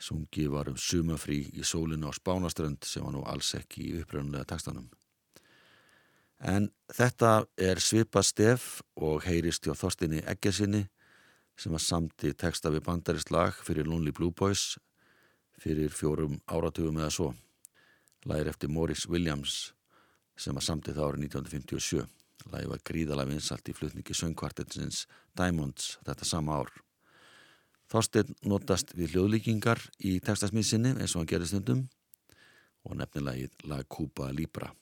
Sungi 0.00 0.46
var 0.48 0.70
um 0.72 0.78
sumafrí 0.80 1.42
í 1.52 1.66
sólinu 1.68 2.08
á 2.08 2.16
Spánaströnd 2.16 2.88
sem 2.88 3.04
var 3.04 3.12
nú 3.12 3.26
alls 3.28 3.52
ekki 3.58 3.90
í 3.90 4.00
uppröðnaða 4.00 4.48
textanum. 4.54 4.88
En 6.40 6.70
þetta 6.88 7.34
er 7.60 7.84
svipað 7.84 8.30
stef 8.30 8.80
og 8.96 9.20
heyrist 9.28 9.68
hjá 9.68 9.76
Þorstinni 9.76 10.24
Eggersinni 10.24 10.86
sem 11.60 11.76
var 11.76 11.84
samti 11.84 12.32
texta 12.32 12.72
við 12.72 12.86
bandarist 12.88 13.34
lag 13.34 13.52
fyrir 13.52 13.84
Lonely 13.84 14.16
Blue 14.16 14.32
Boys 14.32 14.78
fyrir 15.60 15.92
fjórum 15.92 16.40
áratugum 16.48 17.04
eða 17.04 17.12
svo. 17.12 17.32
Lægir 18.24 18.54
eftir 18.56 18.72
Morris 18.72 19.04
Williams 19.04 19.73
sem 20.36 20.54
var 20.54 20.66
samtið 20.66 20.98
það 20.98 21.08
árið 21.08 21.26
1957. 21.28 22.04
Lægi 22.52 22.70
var 22.70 22.82
gríðalega 22.84 23.30
vinsalt 23.30 23.68
í 23.70 23.74
flutningi 23.76 24.16
söngkvartetsins 24.18 25.04
Diamonds 25.38 25.98
þetta 26.04 26.28
sama 26.28 26.60
ár. 26.60 26.72
Þorstein 27.90 28.34
notast 28.48 28.94
við 28.96 29.14
hljóðlíkingar 29.14 29.80
í 30.04 30.18
textasmísinni 30.24 30.96
eins 30.96 31.14
og 31.14 31.22
hann 31.22 31.30
gerir 31.30 31.48
stundum 31.48 31.84
og 32.84 32.96
nefnilegið 33.00 33.68
lag 33.70 33.86
Cuba 33.88 34.30
Libra. 34.32 34.72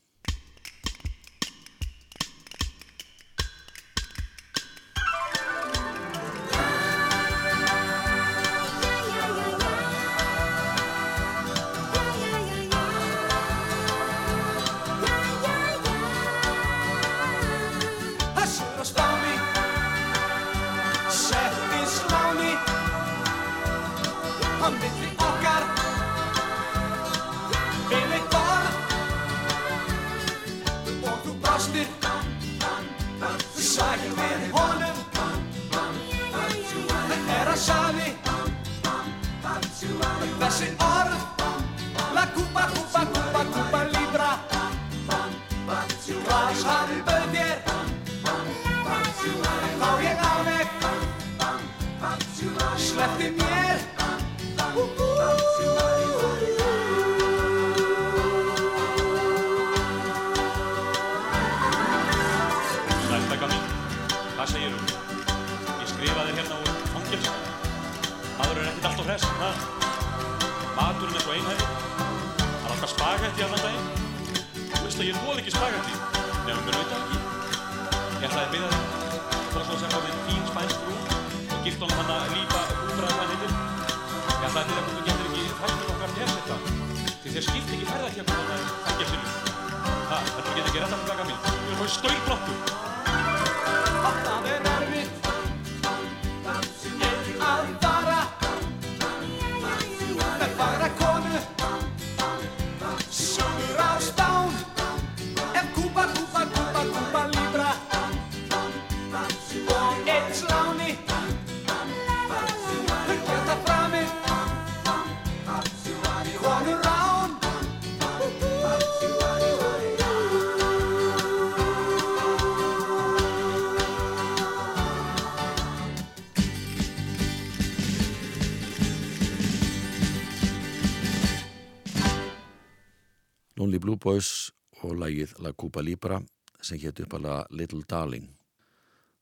Boys 134.02 134.50
og 134.82 134.96
lagið 134.98 135.36
La 135.44 135.52
Cuba 135.54 135.82
Libra 135.82 136.18
sem 136.60 136.80
hétt 136.82 137.00
upp 137.04 137.14
alveg 137.18 137.52
Little 137.54 137.84
Darling 137.88 138.26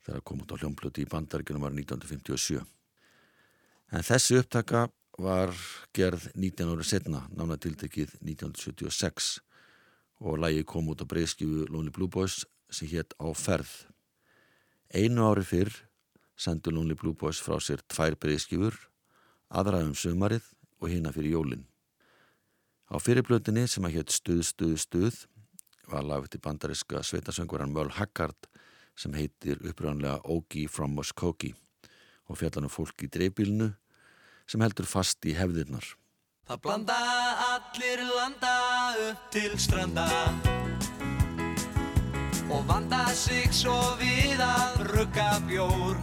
þegar 0.07 0.23
kom 0.25 0.40
út 0.40 0.55
á 0.55 0.61
hljómblötu 0.61 1.03
í 1.05 1.09
bandaríkunum 1.11 1.66
var 1.66 1.75
1957. 1.77 2.62
En 3.93 4.07
þessi 4.07 4.38
upptaka 4.40 4.87
var 5.21 5.53
gerð 5.97 6.31
19 6.35 6.73
ára 6.73 6.87
setna, 6.87 7.21
nána 7.29 7.59
tiltekið 7.61 8.16
1976 8.23 9.37
og 10.25 10.40
lagið 10.40 10.66
kom 10.73 10.88
út 10.93 11.05
á 11.05 11.11
breyðskjöfu 11.11 11.69
Lonely 11.69 11.93
Blue 11.93 12.09
Boys 12.09 12.45
sem 12.73 12.88
hétt 12.88 13.12
Á 13.21 13.29
ferð. 13.37 13.71
Einu 14.95 15.29
ári 15.29 15.45
fyrr 15.45 15.73
sendu 16.40 16.73
Lonely 16.73 16.97
Blue 16.97 17.16
Boys 17.16 17.40
frá 17.45 17.61
sér 17.61 17.85
tvær 17.85 18.16
breyðskjöfur, 18.16 18.77
aðra 19.53 19.85
um 19.85 19.93
sömarið 19.95 20.47
og 20.81 20.88
hina 20.88 21.12
fyrir 21.12 21.37
jólinn. 21.37 21.69
Á 22.90 22.98
fyrirblöndinni 22.98 23.68
sem 23.70 23.85
að 23.87 24.00
hétt 24.00 24.11
Stuð, 24.11 24.42
Stuð, 24.48 24.74
Stuð 24.83 25.18
var 25.90 26.03
lag 26.03 26.24
eftir 26.26 26.42
bandariska 26.42 27.05
sveitasöngvaran 27.07 27.70
Möl 27.70 27.90
Haggard 27.94 28.48
sem 28.98 29.14
heitir 29.14 29.62
uppröðanlega 29.62 30.18
Ogie 30.26 30.66
from 30.66 30.96
Muskogee 30.98 31.55
og 32.26 32.38
fjallan 32.38 32.66
um 32.66 32.72
fólk 32.72 33.07
í 33.07 33.11
dreifbílinu 33.11 33.70
sem 34.50 34.62
heldur 34.62 34.90
fast 34.90 35.22
í 35.22 35.37
hefðirnar. 35.38 35.87
Það 36.50 36.62
blanda 36.66 36.98
allir 37.46 38.03
landa 38.11 38.55
upp 39.07 39.31
til 39.31 39.55
stranda 39.55 40.09
Og 42.50 42.64
vanda 42.66 43.05
sig 43.14 43.55
svo 43.55 43.79
við 44.03 44.42
að 44.42 44.83
rugga 44.90 45.31
bjór 45.46 46.03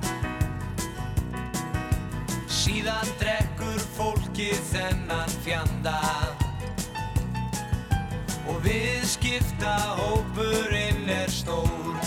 Síðan 2.47 3.15
drekkur 3.19 3.84
fólkið 4.00 4.60
þennan 4.71 5.39
fjanda 5.43 6.00
Og 8.47 8.62
viðskipta 8.63 9.73
hópurinn 9.99 11.10
er 11.12 11.31
stór. 11.31 11.97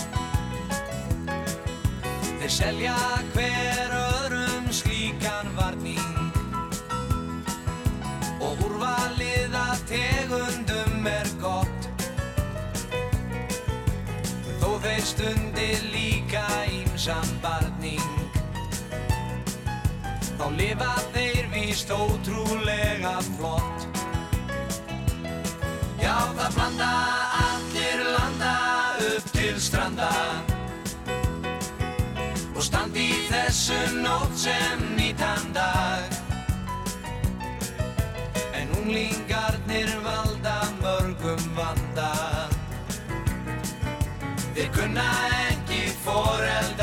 Þeir 2.41 2.53
selja 2.55 2.95
hver 3.35 3.93
öðrum 3.97 4.71
slíkan 4.73 5.51
varning. 5.57 6.31
Og 8.41 8.63
úrvalið 8.65 9.53
að 9.57 9.85
tegundum 9.91 11.07
er 11.11 11.29
gott. 11.43 11.89
Þó 14.61 14.69
þeir 14.87 15.05
stundi 15.11 15.69
líka 15.93 16.47
hugsam 17.01 17.37
barning. 17.41 18.17
Þá 20.37 20.45
lifa 20.57 20.93
þeir 21.13 21.47
víst 21.53 21.93
ótrúlega 21.93 23.19
flott 23.35 23.80
Já, 26.11 26.17
það 26.35 26.55
blanda 26.55 26.87
allir 27.39 28.01
landa 28.03 28.55
upp 29.09 29.27
til 29.31 29.59
stranda. 29.63 30.09
Og 32.51 32.59
standi 32.67 33.05
í 33.13 33.21
þessu 33.29 33.77
nótt 34.01 34.35
sem 34.41 34.83
nýtan 34.97 35.55
dag. 35.55 36.19
En 38.59 38.75
unglingarnir 38.81 39.95
valda 40.03 40.57
mörgum 40.81 41.47
vanda. 41.55 42.11
Þeir 44.51 44.71
kunna 44.75 45.09
ekki 45.47 45.85
foreldranna 46.03 46.80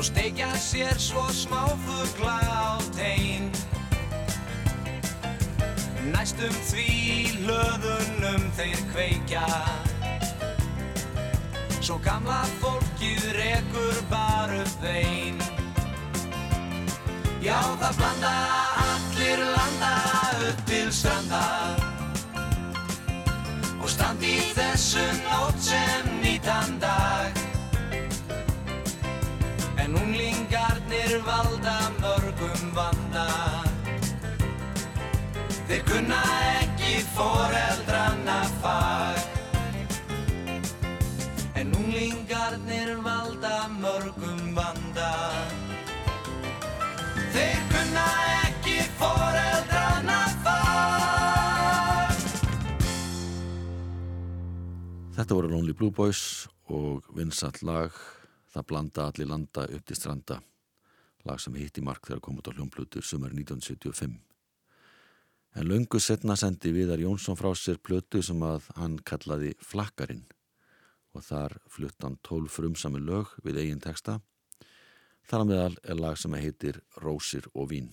og 0.00 0.04
steikja 0.04 0.48
sér 0.56 0.96
svo 0.96 1.28
smáfugla 1.28 2.38
á 2.40 2.80
tein. 2.96 3.52
Næstum 6.08 6.54
því 6.70 6.88
löðunum 7.44 8.46
þeir 8.56 8.80
kveikja. 8.92 9.44
Svo 11.84 11.98
gamla 12.00 12.38
fólkið 12.62 13.26
rekur 13.36 14.00
bara 14.08 14.62
upp 14.62 14.80
vein. 14.80 15.36
Já 17.44 17.60
það 17.82 18.00
blanda 18.00 18.32
allir 18.86 19.44
landa 19.52 19.92
upp 20.48 20.64
til 20.64 20.88
stranda. 20.88 21.44
Og 23.82 23.92
standi 23.92 24.32
í 24.38 24.48
þessu 24.56 25.04
nótt 25.28 25.60
sem 25.68 26.10
nýtan 26.24 26.80
dag 26.80 27.39
unglingarnir 31.20 31.26
valda 31.26 31.90
mörgum 32.00 32.74
vanda. 32.74 33.26
Þeir 35.68 35.82
kunna 35.86 36.22
ekki 36.60 37.04
foreldranna 37.14 38.44
fag. 38.60 39.18
En 41.54 41.74
unglingarnir 41.74 42.96
valda 43.04 43.68
mörgum 43.68 44.54
vanda. 44.54 45.12
Þeir 47.34 47.60
kunna 47.70 48.06
ekki 48.46 48.78
foreldranna 48.98 50.20
fag. 50.44 52.14
Þetta 55.16 55.34
voru 55.34 55.48
Lonely 55.48 55.72
Blue 55.74 55.90
Boys 55.90 56.48
og 56.68 57.04
vinsall 57.14 57.60
lag. 57.62 57.90
Það 58.50 58.66
blanda 58.66 59.04
allir 59.06 59.28
landa 59.30 59.62
upp 59.70 59.84
til 59.86 59.96
stranda 59.96 60.40
lag 61.28 61.40
sem 61.40 61.54
hitti 61.60 61.84
mark 61.84 62.06
þegar 62.06 62.24
kom 62.24 62.40
út 62.40 62.48
á 62.48 62.56
hljómplutur 62.56 63.04
sumar 63.04 63.34
1975 63.36 64.18
En 65.54 65.66
löngu 65.66 65.98
setna 65.98 66.36
sendi 66.38 66.70
Viðar 66.70 67.00
Jónsson 67.02 67.34
frá 67.34 67.50
sér 67.58 67.80
plötu 67.82 68.22
sem 68.22 68.38
að 68.46 68.68
hann 68.76 69.00
kallaði 69.02 69.56
Flakkarinn. 69.58 70.22
Og 71.10 71.24
þar 71.26 71.56
flutt 71.66 72.06
hann 72.06 72.20
tólf 72.22 72.54
frumsami 72.60 73.02
lög 73.02 73.32
við 73.42 73.58
eigin 73.64 73.82
texta. 73.82 74.20
Þar 75.26 75.42
að 75.42 75.50
meðal 75.50 75.74
er 75.82 75.98
lag 75.98 76.22
sem 76.22 76.38
heitir 76.38 76.80
Rósir 77.02 77.50
og 77.54 77.72
vín. 77.74 77.90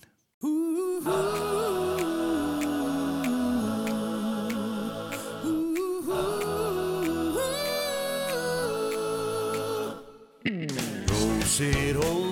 Rósir 11.10 11.98
og 11.98 12.16
vín, 12.22 12.27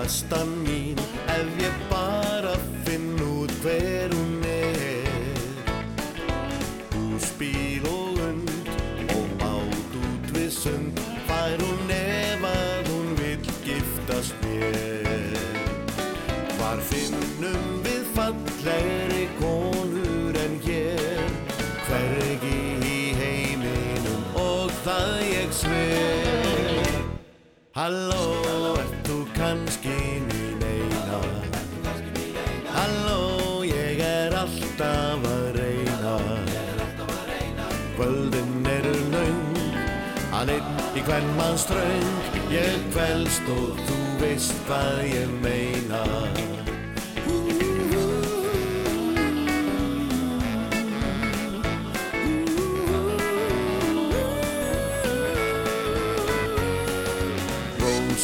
kærastan 0.00 0.48
mín 0.64 0.96
Ef 1.28 1.48
ég 1.60 1.74
bara 1.90 2.54
finn 2.84 3.20
út 3.20 3.52
hver 3.62 4.08
hún 4.14 4.44
er. 4.44 5.36
Húsbíl 6.94 7.84
og 7.84 8.16
und 8.28 8.50
og 9.16 9.28
bát 9.40 9.92
út 10.04 10.26
við 10.32 10.50
sund 10.50 11.00
Fær 11.28 11.60
hún 11.60 11.90
ef 11.90 12.42
að 12.44 12.88
hún 12.88 13.14
vill 13.20 13.46
giftast 13.64 14.34
mér. 14.42 15.36
Hvar 16.56 16.80
finnum 16.80 17.84
við 17.84 18.04
fallegri 18.14 19.09
Halló, 27.70 28.74
ert 28.80 28.94
þú 29.06 29.16
kannski 29.36 29.94
mín 30.26 30.62
eina? 30.66 31.20
Halló, 32.74 33.62
ég 33.62 34.02
er 34.02 34.34
alltaf 34.34 35.28
að 35.30 35.44
reyna. 35.54 36.16
Kvöldin 37.94 38.66
eru 38.72 38.96
laung, 39.14 39.62
að 40.40 40.56
einn 40.56 40.82
í 40.98 41.04
hvern 41.06 41.30
mann 41.38 41.62
ströng. 41.62 42.10
Ég 42.50 42.90
kvelst 42.90 43.54
og 43.54 43.78
þú 43.86 44.00
veist 44.24 44.66
hvað 44.66 45.04
ég 45.12 45.38
meina 45.46 46.02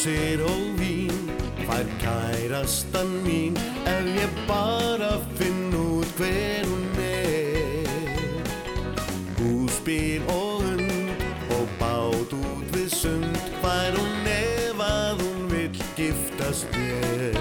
Rósir 0.06 0.40
og 0.40 0.78
vín, 0.78 1.30
fær 1.66 1.86
kærastan 1.98 3.08
mín 3.24 3.56
Ef 3.90 4.06
ég 4.06 4.30
bara 4.46 5.18
finn 5.34 5.74
út 5.74 6.06
hver 6.18 6.62
hún 6.70 6.84
er. 7.02 7.90
Húsbíl 9.38 10.22
og 10.30 10.62
hund 10.62 11.10
og 11.58 11.66
bát 11.80 12.30
út 12.38 12.70
við 12.76 12.94
sund 12.94 13.34
Fær 13.64 13.98
hún 13.98 14.30
ef 14.30 14.78
að 14.78 15.24
hún 15.24 15.50
vill 15.50 15.82
giftast 15.98 16.70
mér. 16.78 17.34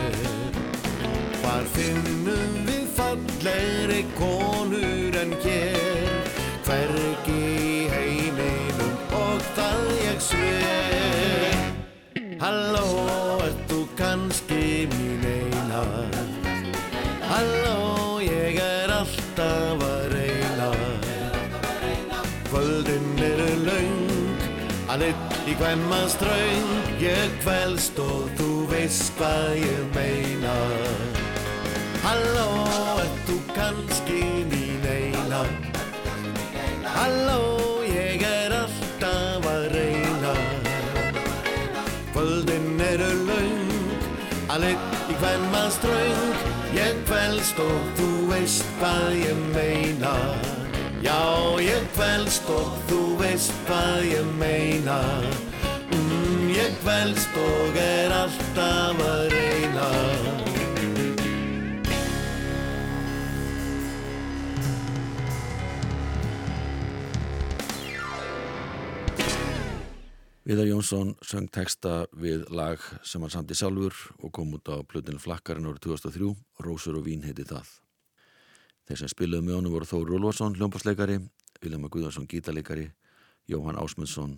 Hvar 1.43 1.69
finnum 1.78 2.60
við 2.65 2.86
fallegri 2.97 4.06
konur 4.17 5.21
en 5.21 5.38
hér? 5.45 6.21
Hvergi 6.65 7.41
í 7.45 7.82
heiminum 7.93 9.17
og 9.21 9.51
það 9.54 9.91
ég 10.08 10.23
sver 10.34 11.05
í 25.56 25.58
hvern 25.60 25.84
mann 25.89 26.10
ströng 26.10 26.72
Ég 27.00 27.32
kvelst 27.44 28.00
og 28.00 28.32
þú 28.36 28.50
veist 28.72 29.13
hvað 29.15 29.54
ég 29.62 29.84
meina. 29.96 30.56
Halló, 32.04 32.48
ert 33.04 33.22
þú 33.28 33.38
kannski 33.56 34.22
mín 34.52 34.84
eina? 34.84 35.44
Halló, 36.96 37.39
ég 37.88 38.24
er 38.26 38.56
alltaf 38.58 39.48
að 39.52 39.70
reyna. 39.76 40.34
Kvöldin 42.12 42.82
eru 42.89 43.12
laung, 43.30 43.96
einn 44.56 44.68
í 44.76 45.18
hvern 45.22 45.48
mann 45.54 45.72
ströng 45.72 46.52
Ég 46.76 47.00
kvelst 47.08 47.60
og 47.63 47.96
þú 47.96 48.12
veist 48.34 48.68
hvað 48.82 49.18
ég 49.24 49.48
meina 49.56 50.55
Já, 51.06 51.54
ég 51.62 51.84
kvelst 51.94 52.48
og 52.50 52.78
þú 52.89 53.00
veist 53.20 53.52
hvað 53.68 54.08
ég 54.10 54.30
meina 54.39 54.98
mm, 55.94 56.48
Ég 56.50 56.74
kvelst 56.82 57.38
og 57.38 57.78
er 57.78 58.15
alltaf 58.24 59.04
að 59.06 59.36
reyna 59.36 59.89
Viðar 70.46 70.72
Jónsson 70.72 71.13
söng 71.22 71.54
texta 71.54 72.08
við 72.18 72.50
lag 72.50 72.82
sem 73.06 73.22
hann 73.22 73.38
samti 73.38 73.54
sjálfur 73.54 73.94
og 74.26 74.34
kom 74.34 74.58
út 74.58 74.74
á 74.74 74.82
plötinu 74.82 75.22
Flakkarinn 75.22 75.70
árið 75.70 75.86
2003 75.86 76.34
Rósur 76.65 76.98
og 76.98 77.06
vín 77.06 77.26
heiti 77.26 77.46
það. 77.46 77.85
Þeir 78.86 79.02
sem 79.02 79.12
spiluðu 79.12 79.45
með 79.45 79.58
honum 79.60 79.74
voru 79.74 79.88
Þór 79.89 80.12
Rúlvarsson, 80.12 80.58
hljómparsleikari, 80.60 81.17
Viljama 81.62 81.89
Guðvarsson, 81.89 82.28
gítarleikari, 82.30 82.91
Jóhann 83.50 83.80
Ásmundsson, 83.82 84.38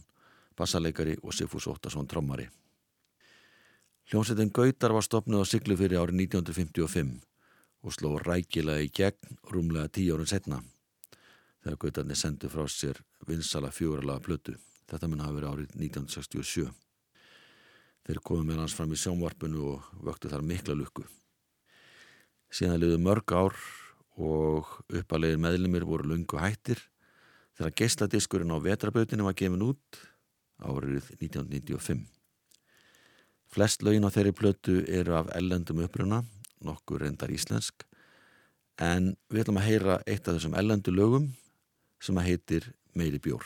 bassaleikari 0.57 1.17
og 1.23 1.35
Sigfús 1.35 1.67
Óttarsson 1.67 2.07
trommari. 2.07 2.47
Hljómsveitin 4.07 4.53
Gautar 4.55 4.95
var 4.95 5.03
stopnuð 5.03 5.43
á 5.43 5.45
Siglufyrri 5.51 5.99
árið 5.99 6.21
1955 6.23 7.17
og 7.83 7.93
sló 7.95 8.15
rækilega 8.23 8.85
í 8.85 8.91
gegn 8.91 9.37
rúmlega 9.51 9.91
tíu 9.91 10.15
árið 10.15 10.31
setna 10.31 10.61
þegar 11.67 11.79
Gautarnir 11.81 12.19
sendu 12.19 12.49
frá 12.51 12.63
sér 12.71 13.01
vinsala 13.27 13.71
fjóralaga 13.75 14.23
plötu. 14.23 14.55
Þetta 14.87 15.09
mun 15.11 15.23
hafa 15.25 15.35
verið 15.35 15.49
árið 15.51 15.73
1967. 15.75 16.69
Þeir 18.07 18.21
komið 18.23 18.47
með 18.47 18.61
hans 18.63 18.75
fram 18.77 18.93
í 18.95 18.99
sjónvarpinu 19.01 19.65
og 19.73 19.89
vöktu 20.07 20.31
þar 20.31 20.45
mikla 20.47 20.77
lukku. 20.79 21.03
Síðan 22.47 22.79
liðu 22.79 23.01
mörg 23.03 23.35
ár 23.35 23.59
og 24.17 24.67
uppalegir 24.89 25.39
meðlumir 25.41 25.85
voru 25.85 26.09
lungu 26.09 26.39
hættir 26.41 26.81
þegar 27.57 27.75
geisladiskurinn 27.81 28.53
á 28.53 28.57
vetrabötinu 28.61 29.25
var 29.25 29.37
gefin 29.37 29.65
út 29.65 29.99
árið 30.57 31.05
1995. 31.21 32.05
Flest 33.47 33.85
lögin 33.85 34.05
á 34.05 34.11
þeirri 34.11 34.33
plötu 34.35 34.81
eru 34.89 35.15
af 35.17 35.29
ellendum 35.37 35.83
uppruna, 35.85 36.23
nokkur 36.61 37.05
reyndar 37.05 37.31
íslensk, 37.31 37.85
en 38.77 39.15
við 39.31 39.45
ætlum 39.45 39.61
að 39.61 39.69
heyra 39.69 39.99
eitt 40.05 40.27
af 40.27 40.37
þessum 40.37 40.57
ellendu 40.57 40.93
lögum 40.93 41.31
sem 42.01 42.17
að 42.17 42.29
heitir 42.33 42.71
Meiri 42.97 43.21
bjór. 43.21 43.45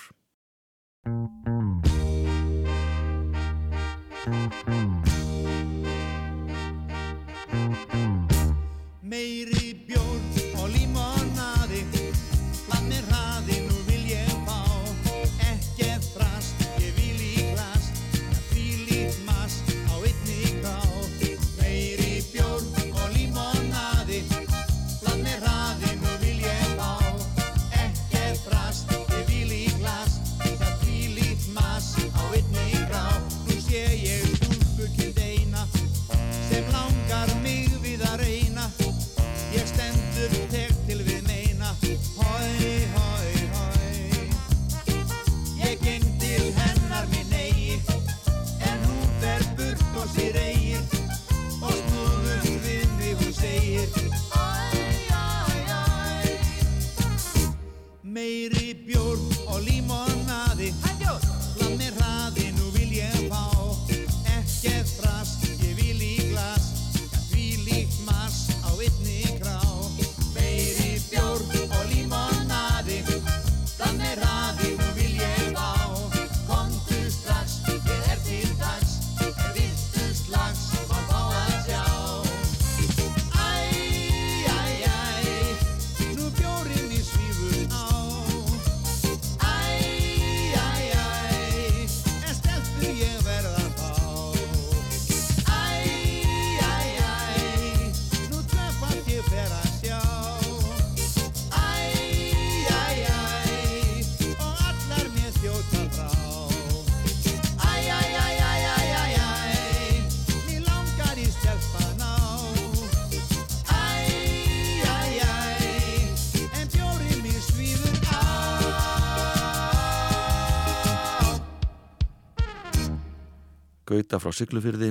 Gauta 124.11 124.25
frá 124.27 124.33
Siglufyrði, 124.35 124.89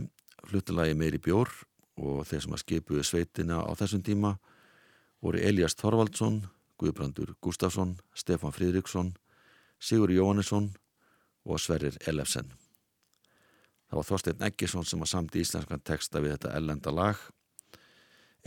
fluttilagi 0.49 0.95
meiri 0.97 1.19
bjór 1.21 1.51
og 2.01 2.23
þeir 2.25 2.41
sem 2.41 2.55
að 2.57 2.61
skipuðu 2.63 3.03
sveitina 3.05 3.59
á 3.61 3.69
þessum 3.77 4.01
tíma 4.01 4.31
voru 5.21 5.43
Elias 5.45 5.77
Þorvaldsson, 5.77 6.39
Guðbrandur 6.81 7.35
Gustafsson, 7.45 7.99
Stefan 8.17 8.55
Fridriksson, 8.57 9.11
Sigur 9.77 10.09
Jóhannesson 10.09 10.71
og 11.45 11.61
Sverrir 11.61 11.99
Elefsen. 12.09 12.49
Það 13.91 14.01
var 14.01 14.09
Þorstein 14.09 14.47
Eggesson 14.49 14.89
sem 14.89 15.05
að 15.05 15.13
samt 15.13 15.37
íslenskan 15.37 15.85
texta 15.85 16.25
við 16.25 16.39
þetta 16.39 16.57
ellenda 16.57 16.97
lag 16.97 17.21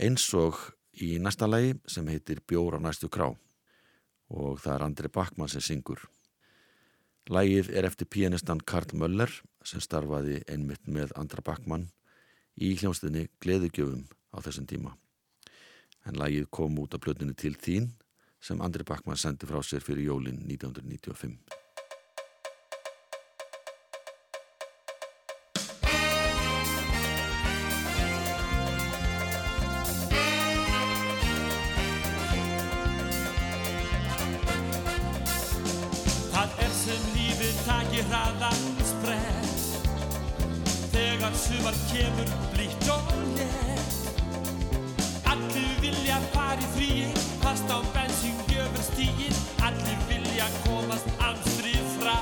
eins 0.02 0.26
og 0.34 0.58
í 0.98 1.20
næsta 1.22 1.46
lagi 1.46 1.76
sem 1.86 2.10
heitir 2.10 2.42
Bjór 2.42 2.80
á 2.82 2.90
næstu 2.90 3.06
krá 3.06 3.28
og 3.30 4.58
það 4.58 4.74
er 4.74 4.88
Andri 4.90 5.14
Bakman 5.20 5.54
sem 5.54 5.62
syngur. 5.62 6.02
Lægið 7.24 7.70
er 7.72 7.86
eftir 7.88 8.04
pianistan 8.04 8.58
Karl 8.60 8.90
Möller 9.00 9.30
sem 9.64 9.80
starfaði 9.80 10.42
einmitt 10.44 10.84
með 10.84 11.14
Andra 11.16 11.40
Backmann 11.40 11.86
í 12.60 12.74
hljómsdunni 12.76 13.30
Gleðugjöfum 13.40 14.04
á 14.36 14.44
þessum 14.44 14.68
tíma. 14.68 14.92
En 16.04 16.20
lægið 16.20 16.50
kom 16.52 16.76
út 16.82 16.92
af 16.92 17.00
plötinu 17.00 17.32
til 17.32 17.56
þín 17.56 17.94
sem 18.44 18.60
Andri 18.60 18.84
Backmann 18.84 19.16
sendi 19.16 19.48
frá 19.48 19.62
sér 19.64 19.80
fyrir 19.80 20.04
jólin 20.10 20.42
1995. 20.44 21.63
Þegar 41.34 41.46
sumar 41.58 41.76
kemur 41.90 42.28
blítt 42.52 42.84
og 42.94 43.08
létt. 43.34 44.20
Allir 45.26 45.72
vilja 45.82 46.18
fara 46.30 46.62
í 46.62 46.68
fríi 46.76 47.08
Fast 47.42 47.72
á 47.74 47.82
bensín 47.90 48.38
gjöfur 48.46 48.84
stígin 48.86 49.34
Allir 49.66 50.04
vilja 50.06 50.46
komast 50.62 51.10
amstrið 51.18 51.88
frá. 51.96 52.14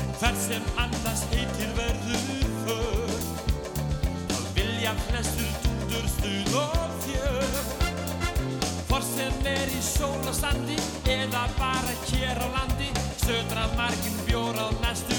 En 0.00 0.08
hver 0.16 0.40
sem 0.46 0.64
annars 0.80 1.26
heitir 1.34 1.74
verður 1.76 2.56
för 2.62 3.12
Þá 4.32 4.40
vilja 4.56 4.96
flestur 5.04 5.52
dúndur 5.66 6.08
stuð 6.14 6.58
og 6.62 6.98
fjör. 7.04 7.62
Hvort 8.88 9.08
sem 9.12 9.44
er 9.52 9.76
í 9.76 9.84
sól 9.84 10.16
og 10.24 10.36
sandi 10.40 10.80
eða 11.18 11.44
bara 11.60 12.00
hér 12.08 12.40
á 12.40 12.48
landi 12.56 12.88
södra 13.26 13.68
margin 13.76 14.22
bjór 14.24 14.56
á 14.56 14.72
næstu 14.80 15.17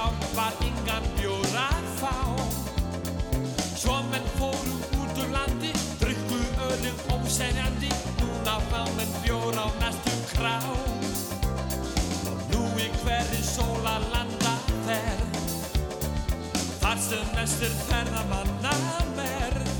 70 0.00 0.06
ár 0.06 0.12
var 0.34 0.52
engan 0.64 1.04
bjór 1.18 1.56
að 1.60 1.88
fá 2.00 2.14
Svo 3.76 3.96
menn 4.08 4.26
fóru 4.38 4.76
út 5.00 5.18
úr 5.20 5.28
landi, 5.34 5.72
drukku 6.00 6.38
ölið 6.68 7.02
ósegjandi, 7.12 7.90
núna 8.20 8.56
fá 8.70 8.80
menn 8.96 9.12
bjór 9.24 9.56
á 9.60 9.66
næstu 9.80 10.16
krá. 10.32 10.56
Nú 12.52 12.62
í 12.80 12.88
hverju 13.02 13.40
sóla 13.44 13.96
landa 14.12 14.54
ferð, 14.86 15.38
þar 16.80 17.00
sem 17.08 17.32
mest 17.36 17.64
er 17.68 17.78
ferðamanna 17.88 18.76
verð. 19.16 19.72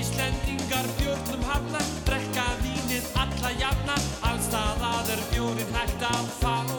Íslendingar 0.00 0.88
bjórnum 1.00 1.44
hafna, 1.52 1.84
drekka 2.08 2.48
vínið 2.64 3.12
alla 3.24 3.54
jafna, 3.60 4.00
allstað 4.32 4.90
að 4.94 5.14
er 5.16 5.28
bjórin 5.32 5.78
hægt 5.80 6.10
að 6.12 6.34
fá. 6.40 6.75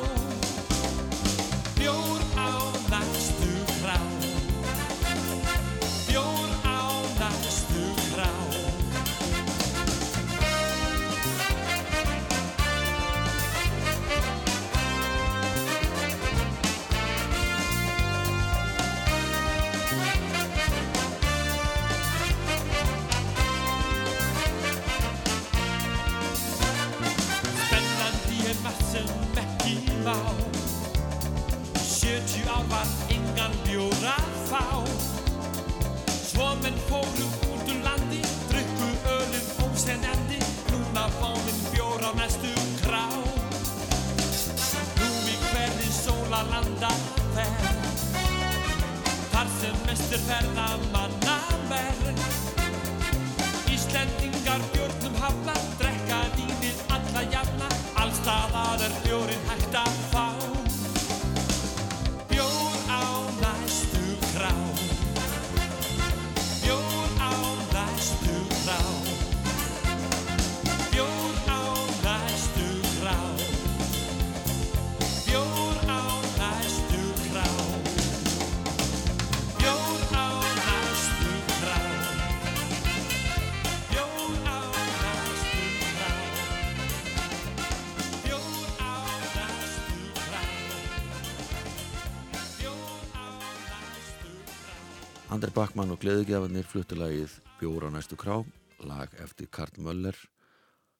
Bakmann 95.57 95.89
og 95.89 95.97
gleðugjafarnir 96.03 96.67
fluttu 96.69 96.93
lagið 96.93 97.31
Bjór 97.57 97.87
á 97.87 97.89
næstu 97.89 98.13
krá, 98.13 98.43
lag 98.85 99.13
eftir 99.17 99.47
Karl 99.49 99.79
Möller, 99.81 100.13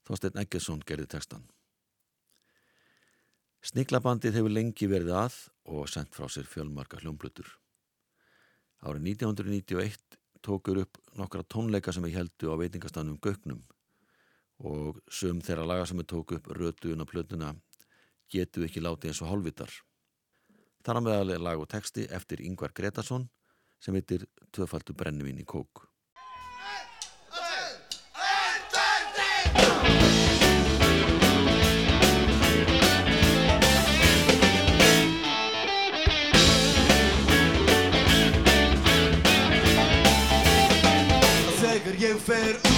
Þorstein 0.07 0.39
Eggesson 0.41 0.79
gerði 0.81 1.05
textan. 1.11 1.43
Sniglabandið 3.61 4.39
hefur 4.39 4.55
lengi 4.55 4.89
verið 4.89 5.13
að 5.19 5.37
og 5.69 5.85
sendt 5.93 6.17
frá 6.17 6.25
sér 6.33 6.49
fjölmarka 6.49 6.97
hljómblutur. 7.03 7.45
Árið 8.81 9.11
1991 9.13 10.17
tókur 10.41 10.81
upp 10.87 10.97
nokkra 11.21 11.45
tónleika 11.45 11.93
sem 11.93 12.09
við 12.09 12.17
heldu 12.23 12.49
á 12.49 12.57
veitingastanum 12.57 13.21
Göknum 13.21 13.61
og 14.65 15.03
sum 15.05 15.45
þeirra 15.45 15.69
laga 15.69 15.85
sem 15.85 16.01
við 16.01 16.09
tóku 16.15 16.41
upp 16.41 16.49
rötuðun 16.57 17.05
á 17.05 17.11
plötuna 17.13 17.53
getu 18.33 18.65
ekki 18.65 18.81
látið 18.81 19.13
eins 19.13 19.21
og 19.21 19.35
hálfvitar. 19.35 19.69
Þar 20.81 20.97
á 20.97 21.01
meðal 21.05 21.37
er 21.37 21.45
lag 21.45 21.61
og 21.61 21.69
texti 21.69 22.09
eftir 22.09 22.41
Yngvar 22.41 22.73
Gretarsson 22.73 23.29
sem 23.79 23.97
heitir 23.97 24.25
Tvöfaldu 24.51 24.95
brennivín 24.97 25.41
í 25.41 25.45
kók. 25.45 25.85
Þegar 41.57 42.01
ég 42.01 42.25
fer 42.25 42.57
út 42.57 42.76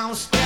downstairs. 0.00 0.39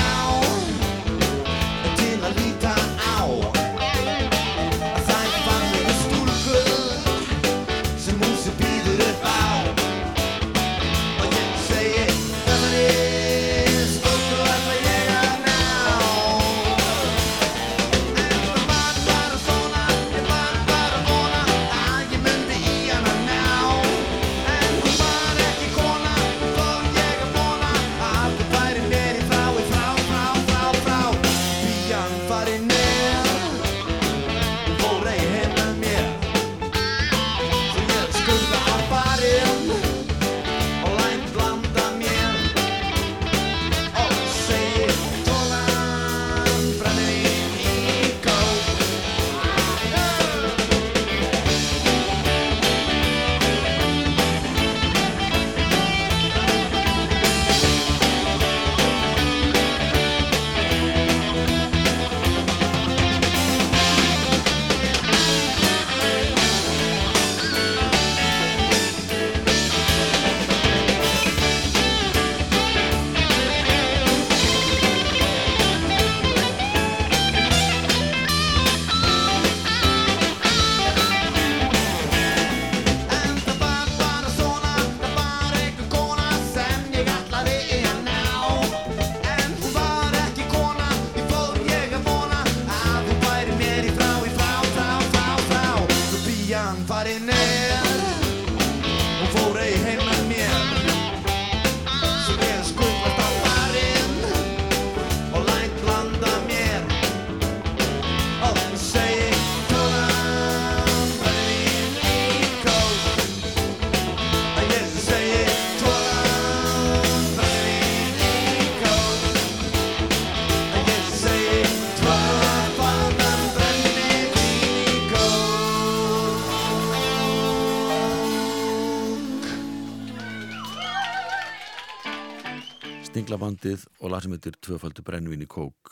Stinglabandið 133.34 133.84
og 133.98 134.12
lag 134.12 134.22
sem 134.22 134.30
heitir 134.30 134.54
Tvöfaldu 134.62 135.02
brennivín 135.02 135.42
í 135.42 135.46
kók, 135.50 135.90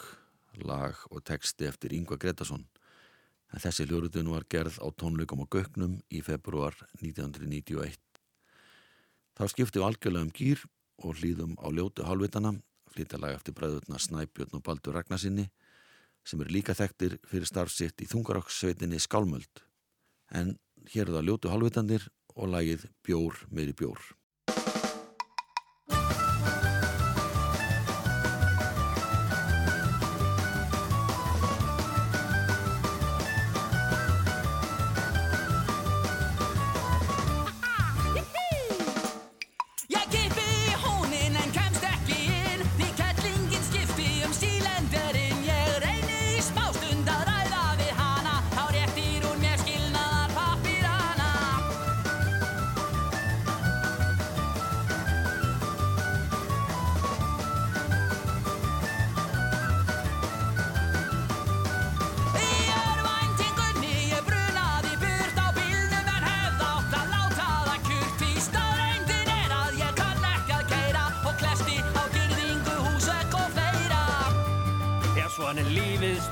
lag 0.62 0.94
og 1.10 1.24
texti 1.26 1.66
eftir 1.66 1.90
Yngvar 1.96 2.20
Gretarsson. 2.22 2.62
En 3.50 3.58
þessi 3.58 3.82
hljóruðun 3.88 4.30
var 4.30 4.46
gerð 4.46 4.76
á 4.78 4.86
tónleikum 4.94 5.42
á 5.42 5.50
Göknum 5.50 5.96
í 6.06 6.20
februar 6.22 6.78
1991. 7.00 7.98
Þá 9.34 9.42
skiptum 9.50 9.88
algjörlega 9.88 10.28
um 10.28 10.30
gýr 10.30 10.62
og 11.02 11.18
hlýðum 11.18 11.58
á 11.58 11.66
ljótu 11.74 12.06
hálfvitana, 12.06 12.54
flytja 12.94 13.18
lag 13.18 13.34
eftir 13.34 13.58
bræðutna 13.58 13.98
Snæbjörn 13.98 14.54
og 14.54 14.62
Baldur 14.62 14.94
Ragnarsinni, 14.94 15.50
sem 16.22 16.46
er 16.46 16.54
líka 16.54 16.78
þekktir 16.78 17.18
fyrir 17.26 17.50
starfsitt 17.50 18.06
í 18.06 18.10
þungarokkssveitinni 18.14 19.02
Skálmöld. 19.02 19.66
En 20.30 20.60
hér 20.94 21.08
er 21.08 21.16
það 21.18 21.30
ljótu 21.32 21.50
hálfvitandir 21.50 22.10
og 22.36 22.54
lagið 22.54 22.86
Bjór 23.02 23.48
meiri. 23.50 23.74
Bjór 23.74 24.12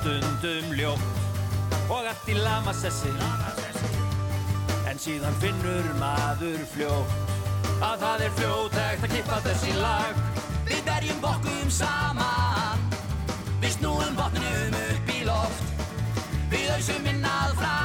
stundum 0.01 0.71
ljótt 0.73 1.01
og 1.91 2.07
allt 2.07 2.29
í 2.31 2.35
lamasessi 2.39 3.11
En 4.89 4.99
síðan 4.99 5.35
finnur 5.43 5.89
maður 5.99 6.63
fljótt 6.73 7.35
að 7.85 8.01
það 8.01 8.23
er 8.25 8.33
fljótægt 8.39 9.05
að 9.05 9.13
kippa 9.15 9.37
þessi 9.45 9.75
lag. 9.77 10.23
Við 10.67 10.81
berjum 10.87 11.21
bokkum 11.23 11.69
saman 11.73 12.81
Við 13.61 13.77
snúum 13.77 14.17
botninum 14.17 14.81
upp 14.81 15.13
í 15.13 15.21
loft. 15.29 15.85
Við 16.51 16.73
ausum 16.75 17.13
inn 17.13 17.23
að 17.25 17.55
framan 17.61 17.80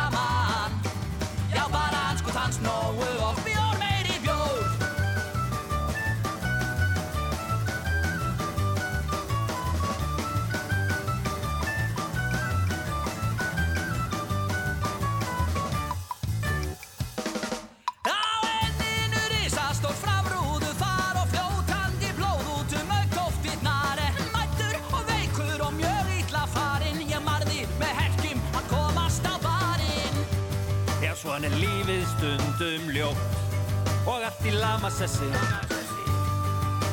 svona 31.37 31.51
er 31.53 31.57
lífið 31.61 32.05
stundum 32.09 32.85
ljótt 32.95 34.07
og 34.09 34.23
allt 34.25 34.45
í 34.49 34.53
lamasessi 34.57 35.27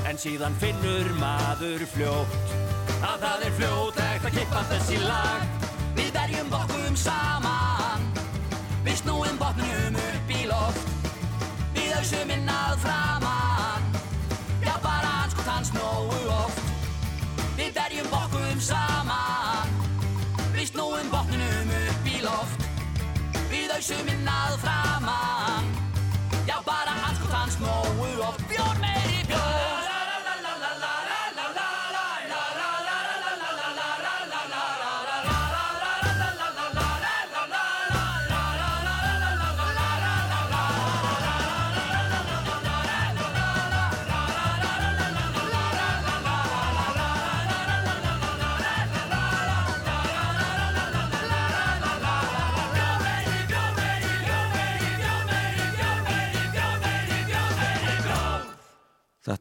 En 0.10 0.18
síðan 0.20 0.56
finnur 0.60 1.08
maður 1.16 1.86
fljótt 1.94 2.52
að 3.08 3.24
það 3.24 3.46
er 3.48 3.54
fljótægt 3.60 4.28
að 4.28 4.36
kippa 4.36 4.64
þessi 4.68 5.00
lag. 5.00 5.46
Við 5.96 6.10
berjum 6.16 6.52
bokkum 6.52 6.98
saman 7.00 8.04
Við 8.84 8.98
snúum 9.00 9.39
botnum 9.39 10.00
upp 10.02 10.34
í 10.36 10.41
loft. 10.50 10.91
Við 11.78 11.94
ausum 12.02 12.34
inn 12.36 12.52
að 12.52 12.82
framan 12.84 13.88
Já, 14.66 14.76
bara 14.84 15.22
anskot 15.22 15.48
hans 15.54 15.72
nógu 15.78 16.20
oft. 16.36 16.76
Við 17.56 17.72
berjum 17.80 18.12
bokkum 18.12 18.60
saman 18.60 18.93
Við 23.74 23.80
ausum 23.80 24.09
inn 24.13 24.28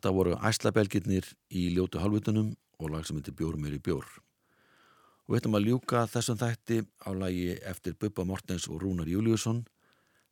Þetta 0.03 0.17
voru 0.17 0.33
æslabelgirnir 0.43 1.27
í 1.55 1.69
ljótu 1.77 2.01
halvutunum 2.03 2.49
og 2.83 2.89
lag 2.91 3.05
sem 3.07 3.21
heitir 3.21 3.37
Bjór 3.39 3.55
meiri 3.55 3.77
bjór. 3.79 4.03
Og 4.03 5.31
við 5.31 5.39
ætlum 5.39 5.55
að 5.61 5.69
ljúka 5.69 6.01
þessum 6.11 6.41
þætti 6.41 6.79
á 7.07 7.11
lagi 7.15 7.53
eftir 7.71 7.95
Bubba 7.95 8.25
Mortens 8.27 8.67
og 8.67 8.83
Rúnar 8.83 9.07
Júliusson 9.07 9.61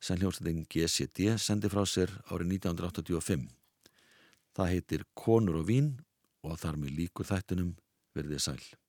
sem 0.03 0.19
hljómsveitin 0.19 0.67
GCD 0.67 1.37
sendi 1.39 1.71
frá 1.71 1.85
sér 1.87 2.11
árið 2.27 2.51
1985. 2.57 3.47
Það 4.59 4.71
heitir 4.75 5.07
Konur 5.15 5.61
og 5.63 5.71
vín 5.71 5.93
og 6.43 6.59
þar 6.59 6.75
með 6.75 6.97
líkur 6.99 7.31
þættinum 7.31 7.71
verðið 8.11 8.43
sæl. 8.49 8.80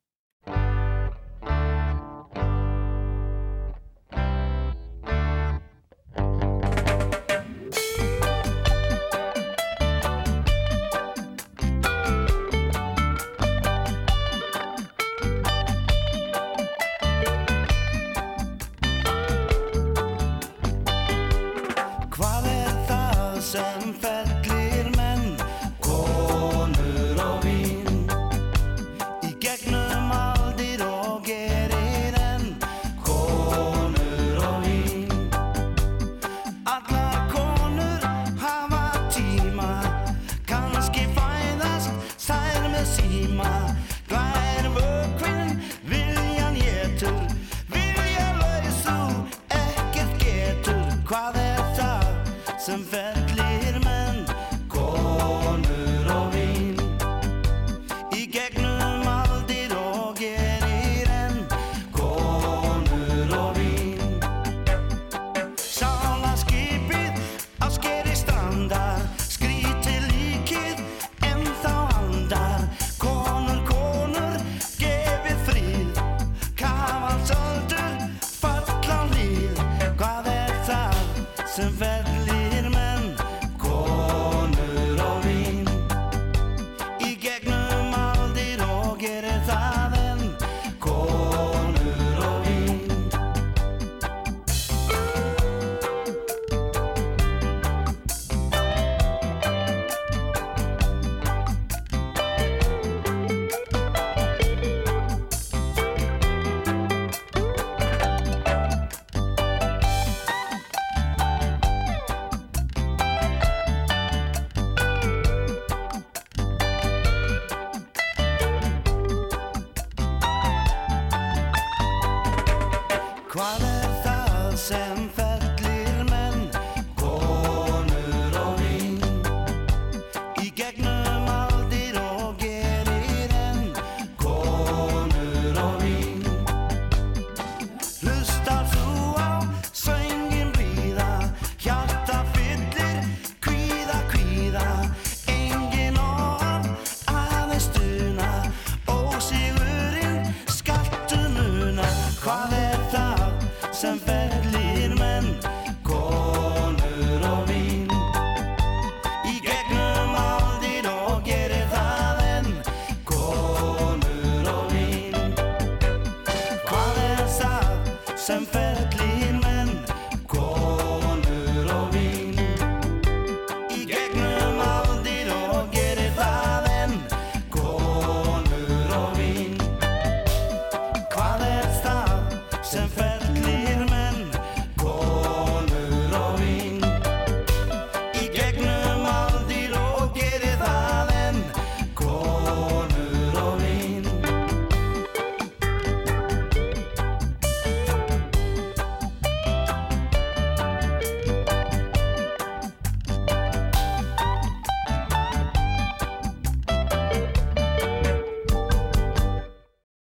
Hvað 123.33 123.62
er 123.64 123.93
það 124.05 124.57
sem 124.61 125.07
fellir 125.16 125.32